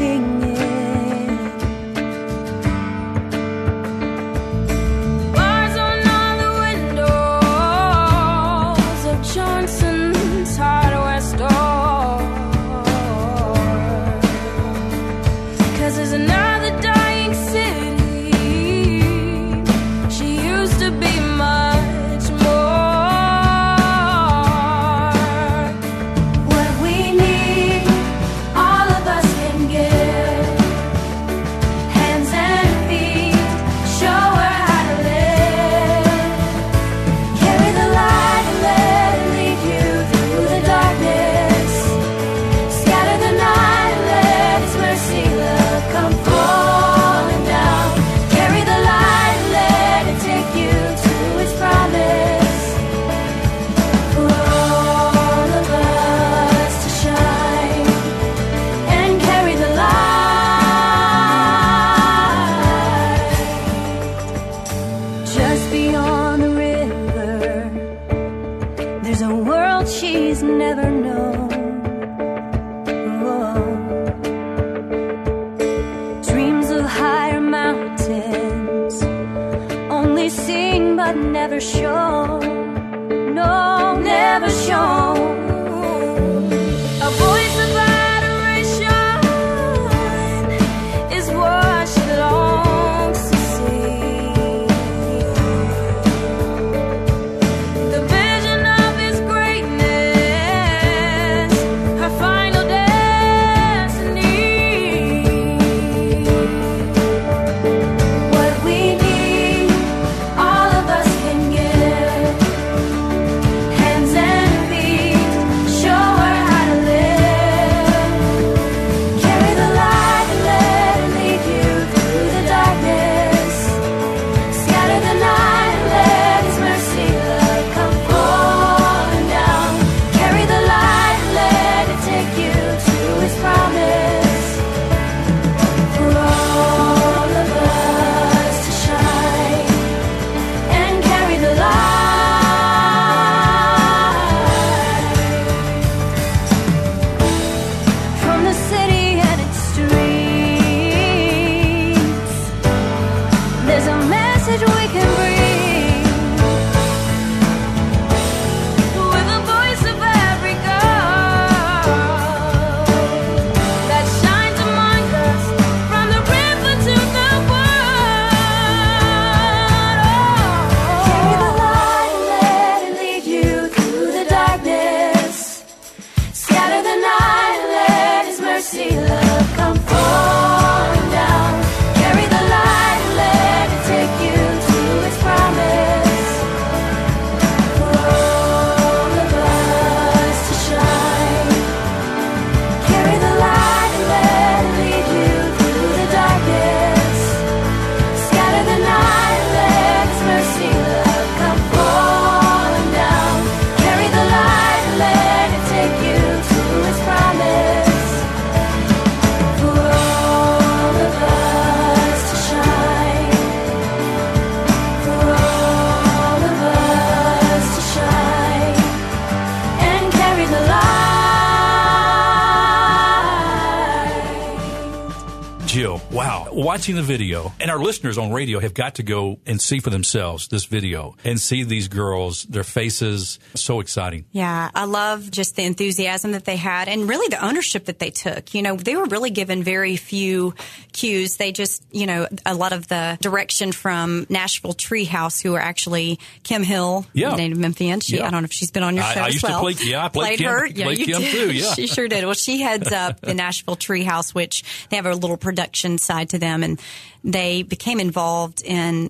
Watching 226.77 226.95
the 226.95 227.01
video, 227.01 227.53
and 227.59 227.71
our 227.71 227.79
listeners 227.79 228.19
on 228.19 228.31
radio 228.31 228.59
have 228.59 228.75
got 228.75 228.95
to 228.95 229.03
go 229.03 229.39
and 229.47 229.59
see 229.59 229.79
for 229.79 229.89
themselves 229.89 230.47
this 230.47 230.65
video 230.65 231.15
and 231.23 231.41
see 231.41 231.63
these 231.63 231.87
girls, 231.87 232.43
their 232.43 232.63
faces. 232.63 233.39
So 233.55 233.79
exciting. 233.79 234.25
Yeah, 234.31 234.69
I 234.75 234.85
love 234.85 235.31
just 235.31 235.55
the 235.55 235.63
enthusiasm 235.63 236.33
that 236.33 236.45
they 236.45 236.55
had 236.55 236.87
and 236.87 237.09
really 237.09 237.27
the 237.29 237.43
ownership 237.43 237.85
that 237.85 237.97
they 237.97 238.11
took. 238.11 238.53
You 238.53 238.61
know, 238.61 238.75
they 238.75 238.95
were 238.95 239.05
really 239.05 239.31
given 239.31 239.63
very 239.63 239.95
few 239.95 240.53
cues. 240.93 241.37
They 241.37 241.51
just, 241.51 241.83
you 241.91 242.05
know, 242.05 242.27
a 242.45 242.53
lot 242.53 242.73
of 242.73 242.87
the 242.87 243.17
direction 243.21 243.71
from 243.71 244.27
Nashville 244.29 244.75
Treehouse, 244.75 245.41
who 245.41 245.55
are 245.55 245.59
actually 245.59 246.19
Kim 246.43 246.61
Hill, 246.61 247.07
Yeah. 247.11 247.33
native 247.35 247.57
Memphian. 247.57 248.01
She, 248.01 248.17
Yeah. 248.17 248.27
I 248.27 248.29
don't 248.29 248.43
know 248.43 248.45
if 248.45 248.53
she's 248.53 248.69
been 248.69 248.83
on 248.83 248.95
your 248.95 249.03
show 249.05 249.21
I 249.21 249.27
as 249.29 249.33
used 249.33 249.45
to 249.45 249.51
well. 249.51 249.61
play- 249.61 249.75
yeah, 249.83 250.05
I 250.05 250.09
played 250.09 250.37
Kim- 250.37 250.51
her. 250.51 250.67
Yeah, 250.67 250.85
played 250.85 250.99
you 250.99 251.05
Kim 251.07 251.21
did. 251.23 251.31
too, 251.31 251.51
yeah. 251.53 251.73
she 251.75 251.87
sure 251.87 252.07
did. 252.07 252.23
Well, 252.23 252.35
she 252.35 252.61
heads 252.61 252.91
up 252.91 253.19
the 253.21 253.33
Nashville 253.33 253.75
Treehouse, 253.77 254.35
which 254.35 254.63
they 254.91 254.95
have 254.97 255.07
a 255.07 255.15
little 255.15 255.37
production 255.37 255.97
side 255.97 256.29
to 256.29 256.37
them, 256.37 256.61
and 256.67 256.81
they 257.23 257.63
became 257.63 257.99
involved 257.99 258.61
in 258.63 259.09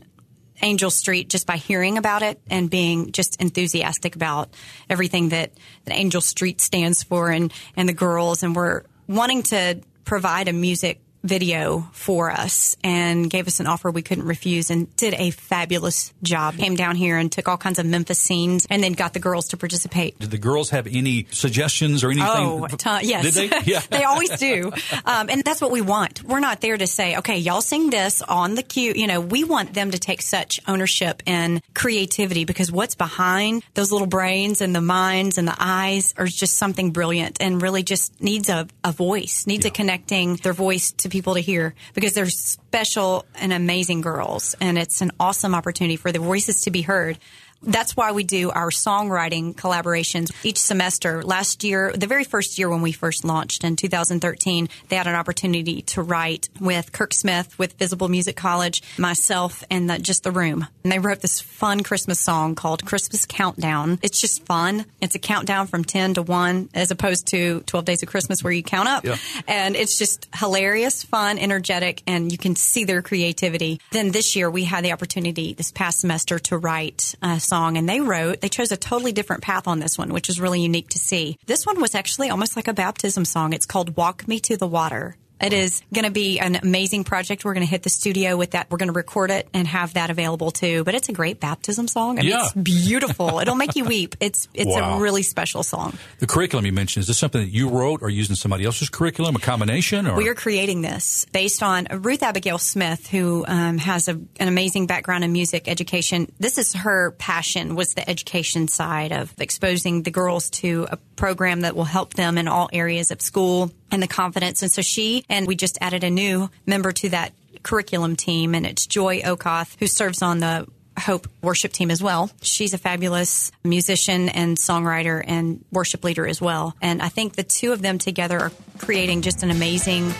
Angel 0.61 0.89
Street 0.89 1.29
just 1.29 1.45
by 1.45 1.57
hearing 1.57 1.97
about 1.97 2.23
it 2.23 2.39
and 2.49 2.69
being 2.69 3.11
just 3.11 3.39
enthusiastic 3.41 4.15
about 4.15 4.49
everything 4.89 5.29
that, 5.29 5.51
that 5.85 5.95
Angel 5.95 6.21
Street 6.21 6.61
stands 6.61 7.03
for 7.03 7.29
and, 7.29 7.53
and 7.75 7.87
the 7.87 7.93
girls. 7.93 8.43
And 8.43 8.55
we're 8.55 8.83
wanting 9.07 9.43
to 9.43 9.81
provide 10.03 10.47
a 10.47 10.53
music 10.53 11.01
video 11.27 11.87
for 11.91 12.31
us 12.31 12.75
and 12.83 13.29
gave 13.29 13.47
us 13.47 13.59
an 13.59 13.67
offer 13.67 13.91
we 13.91 14.01
couldn't 14.01 14.25
refuse 14.25 14.69
and 14.69 14.93
did 14.95 15.13
a 15.15 15.31
fabulous 15.31 16.13
job. 16.23 16.55
Came 16.55 16.75
down 16.75 16.95
here 16.95 17.17
and 17.17 17.31
took 17.31 17.47
all 17.47 17.57
kinds 17.57 17.79
of 17.79 17.85
Memphis 17.85 18.19
scenes 18.19 18.65
and 18.69 18.83
then 18.83 18.93
got 18.93 19.13
the 19.13 19.19
girls 19.19 19.49
to 19.49 19.57
participate. 19.57 20.17
Did 20.19 20.31
the 20.31 20.37
girls 20.37 20.69
have 20.71 20.87
any 20.87 21.27
suggestions 21.31 22.03
or 22.03 22.11
anything? 22.11 22.29
Oh, 22.29 22.67
ton, 22.67 23.01
yes. 23.03 23.33
Did 23.33 23.51
they? 23.51 23.57
Yeah. 23.67 23.81
they 23.89 24.03
always 24.03 24.29
do. 24.37 24.71
Um, 25.05 25.29
and 25.29 25.43
that's 25.43 25.59
what 25.59 25.71
we 25.71 25.81
want. 25.81 26.23
We're 26.23 26.39
not 26.39 26.61
there 26.61 26.77
to 26.77 26.87
say, 26.87 27.17
okay, 27.17 27.37
y'all 27.37 27.61
sing 27.61 27.89
this 27.89 28.21
on 28.21 28.55
the 28.55 28.63
cue. 28.63 28.93
You 28.95 29.07
know, 29.07 29.19
we 29.19 29.43
want 29.43 29.73
them 29.73 29.91
to 29.91 29.99
take 29.99 30.21
such 30.21 30.61
ownership 30.67 31.21
and 31.27 31.61
creativity 31.73 32.45
because 32.45 32.71
what's 32.71 32.95
behind 32.95 33.63
those 33.73 33.91
little 33.91 34.07
brains 34.07 34.61
and 34.61 34.73
the 34.73 34.81
minds 34.81 35.37
and 35.37 35.47
the 35.47 35.55
eyes 35.59 36.13
are 36.17 36.27
just 36.27 36.55
something 36.55 36.91
brilliant 36.91 37.37
and 37.41 37.61
really 37.61 37.83
just 37.83 38.21
needs 38.21 38.47
a, 38.47 38.67
a 38.83 38.91
voice, 38.91 39.45
needs 39.47 39.65
a 39.65 39.69
connecting 39.69 40.35
their 40.37 40.53
voice 40.53 40.91
to 40.91 41.09
people 41.09 41.16
to 41.35 41.41
hear 41.41 41.73
because 41.93 42.13
they're 42.13 42.29
special 42.29 43.25
and 43.35 43.53
amazing 43.53 44.01
girls. 44.01 44.55
And 44.59 44.77
it's 44.77 45.01
an 45.01 45.11
awesome 45.19 45.55
opportunity 45.55 45.95
for 45.95 46.11
their 46.11 46.21
voices 46.21 46.61
to 46.61 46.71
be 46.71 46.81
heard. 46.81 47.17
That's 47.63 47.95
why 47.95 48.11
we 48.11 48.23
do 48.23 48.51
our 48.51 48.69
songwriting 48.69 49.55
collaborations 49.55 50.31
each 50.43 50.59
semester. 50.59 51.23
Last 51.23 51.63
year, 51.63 51.91
the 51.93 52.07
very 52.07 52.23
first 52.23 52.57
year 52.57 52.69
when 52.69 52.81
we 52.81 52.91
first 52.91 53.25
launched 53.25 53.63
in 53.63 53.75
2013, 53.75 54.69
they 54.89 54.95
had 54.95 55.07
an 55.07 55.15
opportunity 55.15 55.81
to 55.83 56.01
write 56.01 56.49
with 56.59 56.91
Kirk 56.91 57.13
Smith 57.13 57.57
with 57.57 57.73
Visible 57.73 58.07
Music 58.07 58.35
College, 58.35 58.83
myself, 58.97 59.63
and 59.69 59.89
the, 59.89 59.99
just 59.99 60.23
the 60.23 60.31
room. 60.31 60.67
And 60.83 60.91
they 60.91 60.99
wrote 60.99 61.21
this 61.21 61.41
fun 61.41 61.83
Christmas 61.83 62.19
song 62.19 62.55
called 62.55 62.85
Christmas 62.85 63.25
Countdown. 63.25 63.99
It's 64.01 64.21
just 64.21 64.45
fun. 64.45 64.85
It's 65.01 65.15
a 65.15 65.19
countdown 65.19 65.67
from 65.67 65.83
10 65.83 66.15
to 66.15 66.21
1 66.21 66.69
as 66.73 66.91
opposed 66.91 67.27
to 67.27 67.61
12 67.61 67.85
Days 67.85 68.03
of 68.03 68.09
Christmas 68.09 68.43
where 68.43 68.53
you 68.53 68.63
count 68.63 68.87
up. 68.87 69.03
Yeah. 69.03 69.17
And 69.47 69.75
it's 69.75 69.97
just 69.97 70.27
hilarious, 70.35 71.03
fun, 71.03 71.37
energetic, 71.39 72.03
and 72.07 72.31
you 72.31 72.37
can 72.37 72.55
see 72.55 72.83
their 72.83 73.01
creativity. 73.01 73.79
Then 73.91 74.11
this 74.11 74.35
year 74.35 74.49
we 74.49 74.63
had 74.63 74.83
the 74.83 74.91
opportunity 74.91 75.53
this 75.53 75.71
past 75.71 75.99
semester 75.99 76.39
to 76.39 76.57
write 76.57 77.15
a 77.21 77.39
song 77.47 77.77
and 77.77 77.87
they 77.87 78.01
wrote, 78.01 78.41
they 78.41 78.49
chose 78.49 78.71
a 78.71 78.77
totally 78.77 79.11
different 79.11 79.43
path 79.43 79.67
on 79.67 79.79
this 79.79 79.97
one, 79.97 80.13
which 80.13 80.29
is 80.29 80.39
really 80.39 80.61
unique 80.61 80.89
to 80.89 80.99
see. 80.99 81.37
This 81.45 81.65
one 81.65 81.81
was 81.81 81.95
actually 81.95 82.29
almost 82.29 82.55
like 82.55 82.67
a 82.67 82.73
baptism 82.73 83.25
song. 83.25 83.53
It's 83.53 83.65
called 83.65 83.95
Walk 83.95 84.27
Me 84.27 84.39
to 84.41 84.57
the 84.57 84.67
Water. 84.67 85.15
It 85.39 85.53
is 85.53 85.83
going 85.93 86.05
to 86.05 86.11
be 86.11 86.39
an 86.39 86.55
amazing 86.55 87.03
project. 87.03 87.45
We're 87.45 87.53
going 87.53 87.65
to 87.65 87.69
hit 87.69 87.83
the 87.83 87.89
studio 87.89 88.35
with 88.37 88.51
that. 88.51 88.71
We're 88.71 88.77
going 88.77 88.87
to 88.87 88.93
record 88.93 89.29
it 89.29 89.47
and 89.53 89.67
have 89.67 89.93
that 89.93 90.09
available 90.09 90.49
too. 90.51 90.83
But 90.83 90.95
it's 90.95 91.09
a 91.09 91.13
great 91.13 91.39
baptism 91.39 91.87
song. 91.87 92.17
I 92.17 92.23
mean, 92.23 92.31
Yeah. 92.31 92.45
it's 92.45 92.53
beautiful. 92.53 93.39
It'll 93.39 93.55
make 93.55 93.75
you 93.75 93.85
weep. 93.85 94.15
It's 94.19 94.47
it's 94.53 94.69
Wow. 94.73 94.97
a 94.97 94.99
really 94.99 95.21
special 95.23 95.61
song. 95.63 95.97
The 96.19 96.27
curriculum 96.27 96.65
you 96.65 96.71
mentioned, 96.73 97.01
is 97.03 97.07
this 97.07 97.17
something 97.19 97.41
that 97.41 97.53
you 97.53 97.69
wrote 97.69 98.01
or 98.01 98.09
using 98.09 98.35
somebody 98.35 98.65
else's 98.65 98.89
curriculum, 98.89 99.35
a 99.35 99.39
combination? 99.39 100.07
Or? 100.07 100.15
We 100.15 100.27
are 100.27 100.33
creating 100.35 100.81
this 100.81 101.25
based 101.31 101.61
on 101.61 101.87
Ruth 101.91 102.23
Abigail 102.23 102.57
Smith, 102.57 103.07
who 103.07 103.45
um, 103.47 103.77
has 103.77 104.07
a, 104.07 104.13
an 104.39 104.47
amazing 104.47 104.87
background 104.87 105.23
in 105.23 105.31
music 105.31 105.67
education. 105.67 106.31
This 106.39 106.57
is 106.57 106.73
her 106.73 107.11
passion 107.11 107.75
was 107.75 107.93
the 107.93 108.09
education 108.09 108.67
side 108.67 109.11
of 109.11 109.33
exposing 109.39 110.01
the 110.01 110.11
girls 110.11 110.49
to 110.49 110.87
a 110.91 110.97
program 111.15 111.61
that 111.61 111.75
will 111.75 111.83
help 111.83 112.13
them 112.15 112.37
in 112.37 112.47
all 112.47 112.69
areas 112.73 113.11
of 113.11 113.21
school 113.21 113.71
and 113.91 114.01
the 114.01 114.07
confidence. 114.07 114.61
And 114.61 114.71
so 114.71 114.81
she 114.81 115.25
and 115.29 115.47
we 115.47 115.55
just 115.55 115.77
added 115.81 116.03
a 116.03 116.09
new 116.09 116.49
member 116.65 116.91
to 116.91 117.09
that 117.09 117.33
curriculum 117.63 118.15
team, 118.15 118.55
and 118.55 118.65
it's 118.65 118.87
Joy 118.87 119.21
Okoth, 119.21 119.75
who 119.79 119.87
serves 119.87 120.21
on 120.21 120.39
the 120.39 120.67
Hope 120.97 121.27
worship 121.43 121.73
team 121.73 121.91
as 121.91 122.01
well. 122.01 122.31
She's 122.41 122.73
a 122.73 122.77
fabulous 122.77 123.51
musician 123.63 124.29
and 124.29 124.57
songwriter 124.57 125.23
and 125.25 125.63
worship 125.71 126.03
leader 126.03 126.25
as 126.25 126.41
well. 126.41 126.75
And 126.81 127.03
I 127.03 127.09
think 127.09 127.35
the 127.35 127.43
two 127.43 127.71
of 127.71 127.83
them 127.83 127.99
together 127.99 128.39
are 128.39 128.51
creating 128.79 129.21
just 129.21 129.43
an 129.43 129.51
amazing 129.51 130.11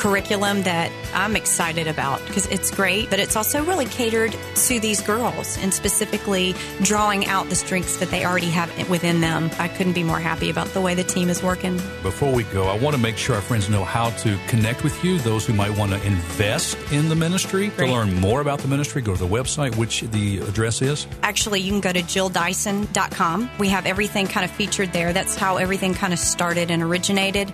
curriculum 0.00 0.62
that 0.62 0.90
I'm 1.14 1.36
excited 1.36 1.86
about 1.86 2.24
because 2.26 2.46
it's 2.46 2.70
great, 2.70 3.10
but 3.10 3.20
it's 3.20 3.36
also 3.36 3.62
really 3.64 3.84
catered 3.84 4.34
to 4.54 4.80
these 4.80 5.02
girls 5.02 5.58
and 5.58 5.72
specifically 5.74 6.54
drawing 6.80 7.26
out 7.26 7.50
the 7.50 7.54
strengths 7.54 7.98
that 7.98 8.10
they 8.10 8.24
already 8.24 8.48
have 8.48 8.70
within 8.88 9.20
them. 9.20 9.50
I 9.58 9.68
couldn't 9.68 9.92
be 9.92 10.02
more 10.02 10.18
happy 10.18 10.48
about 10.48 10.68
the 10.68 10.80
way 10.80 10.94
the 10.94 11.04
team 11.04 11.28
is 11.28 11.42
working. 11.42 11.76
Before 12.02 12.32
we 12.32 12.44
go, 12.44 12.64
I 12.64 12.78
want 12.78 12.96
to 12.96 13.02
make 13.02 13.18
sure 13.18 13.36
our 13.36 13.42
friends 13.42 13.68
know 13.68 13.84
how 13.84 14.10
to 14.10 14.38
connect 14.48 14.82
with 14.84 15.04
you. 15.04 15.18
Those 15.18 15.46
who 15.46 15.52
might 15.52 15.76
want 15.76 15.92
to 15.92 16.02
invest 16.06 16.78
in 16.92 17.10
the 17.10 17.14
ministry, 17.14 17.68
Great. 17.68 17.88
to 17.88 17.92
learn 17.92 18.14
more 18.14 18.40
about 18.40 18.60
the 18.60 18.68
ministry, 18.68 19.02
go 19.02 19.12
to 19.14 19.18
the 19.18 19.28
website, 19.28 19.76
which 19.76 20.00
the 20.00 20.38
address 20.38 20.80
is. 20.80 21.06
Actually, 21.22 21.60
you 21.60 21.72
can 21.72 21.80
go 21.80 21.92
to 21.92 22.02
jilldyson.com. 22.02 23.50
We 23.58 23.68
have 23.68 23.84
everything 23.84 24.26
kind 24.26 24.44
of 24.44 24.50
featured 24.50 24.92
there. 24.92 25.12
That's 25.12 25.36
how 25.36 25.58
everything 25.58 25.92
kind 25.92 26.12
of 26.14 26.18
started 26.18 26.70
and 26.70 26.82
originated. 26.82 27.52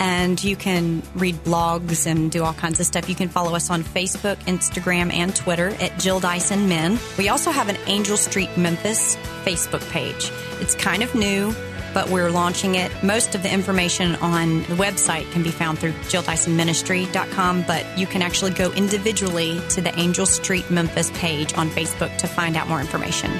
And 0.00 0.42
you 0.42 0.56
can 0.56 1.02
read 1.14 1.34
blogs 1.44 2.06
and 2.06 2.30
do 2.30 2.44
all 2.44 2.54
kinds 2.54 2.78
of 2.80 2.86
stuff. 2.86 3.08
You 3.08 3.14
can 3.14 3.28
follow 3.28 3.54
us 3.54 3.70
on 3.70 3.82
Facebook, 3.82 4.36
Instagram, 4.44 5.12
and 5.12 5.34
Twitter 5.34 5.68
at 5.80 5.98
Jill 5.98 6.20
Dyson 6.20 6.68
Men. 6.68 6.98
We 7.16 7.28
also 7.28 7.50
have 7.50 7.68
an 7.68 7.76
Angel 7.86 8.16
Street 8.16 8.56
Memphis 8.56 9.16
Facebook 9.44 9.88
page. 9.90 10.30
It's 10.60 10.74
kind 10.74 11.02
of 11.02 11.14
new, 11.14 11.54
but 11.94 12.08
we're 12.10 12.30
launching 12.30 12.76
it. 12.76 12.92
Most 13.02 13.34
of 13.34 13.42
the 13.42 13.52
information 13.52 14.14
on 14.16 14.60
the 14.62 14.74
website 14.74 15.30
can 15.32 15.42
be 15.42 15.50
found 15.50 15.78
through 15.78 15.92
JillDysonMinistry.com, 15.92 17.64
but 17.66 17.98
you 17.98 18.06
can 18.06 18.22
actually 18.22 18.52
go 18.52 18.70
individually 18.72 19.60
to 19.70 19.80
the 19.80 19.96
Angel 19.98 20.26
Street 20.26 20.70
Memphis 20.70 21.10
page 21.14 21.54
on 21.54 21.68
Facebook 21.70 22.16
to 22.18 22.26
find 22.26 22.56
out 22.56 22.68
more 22.68 22.80
information. 22.80 23.30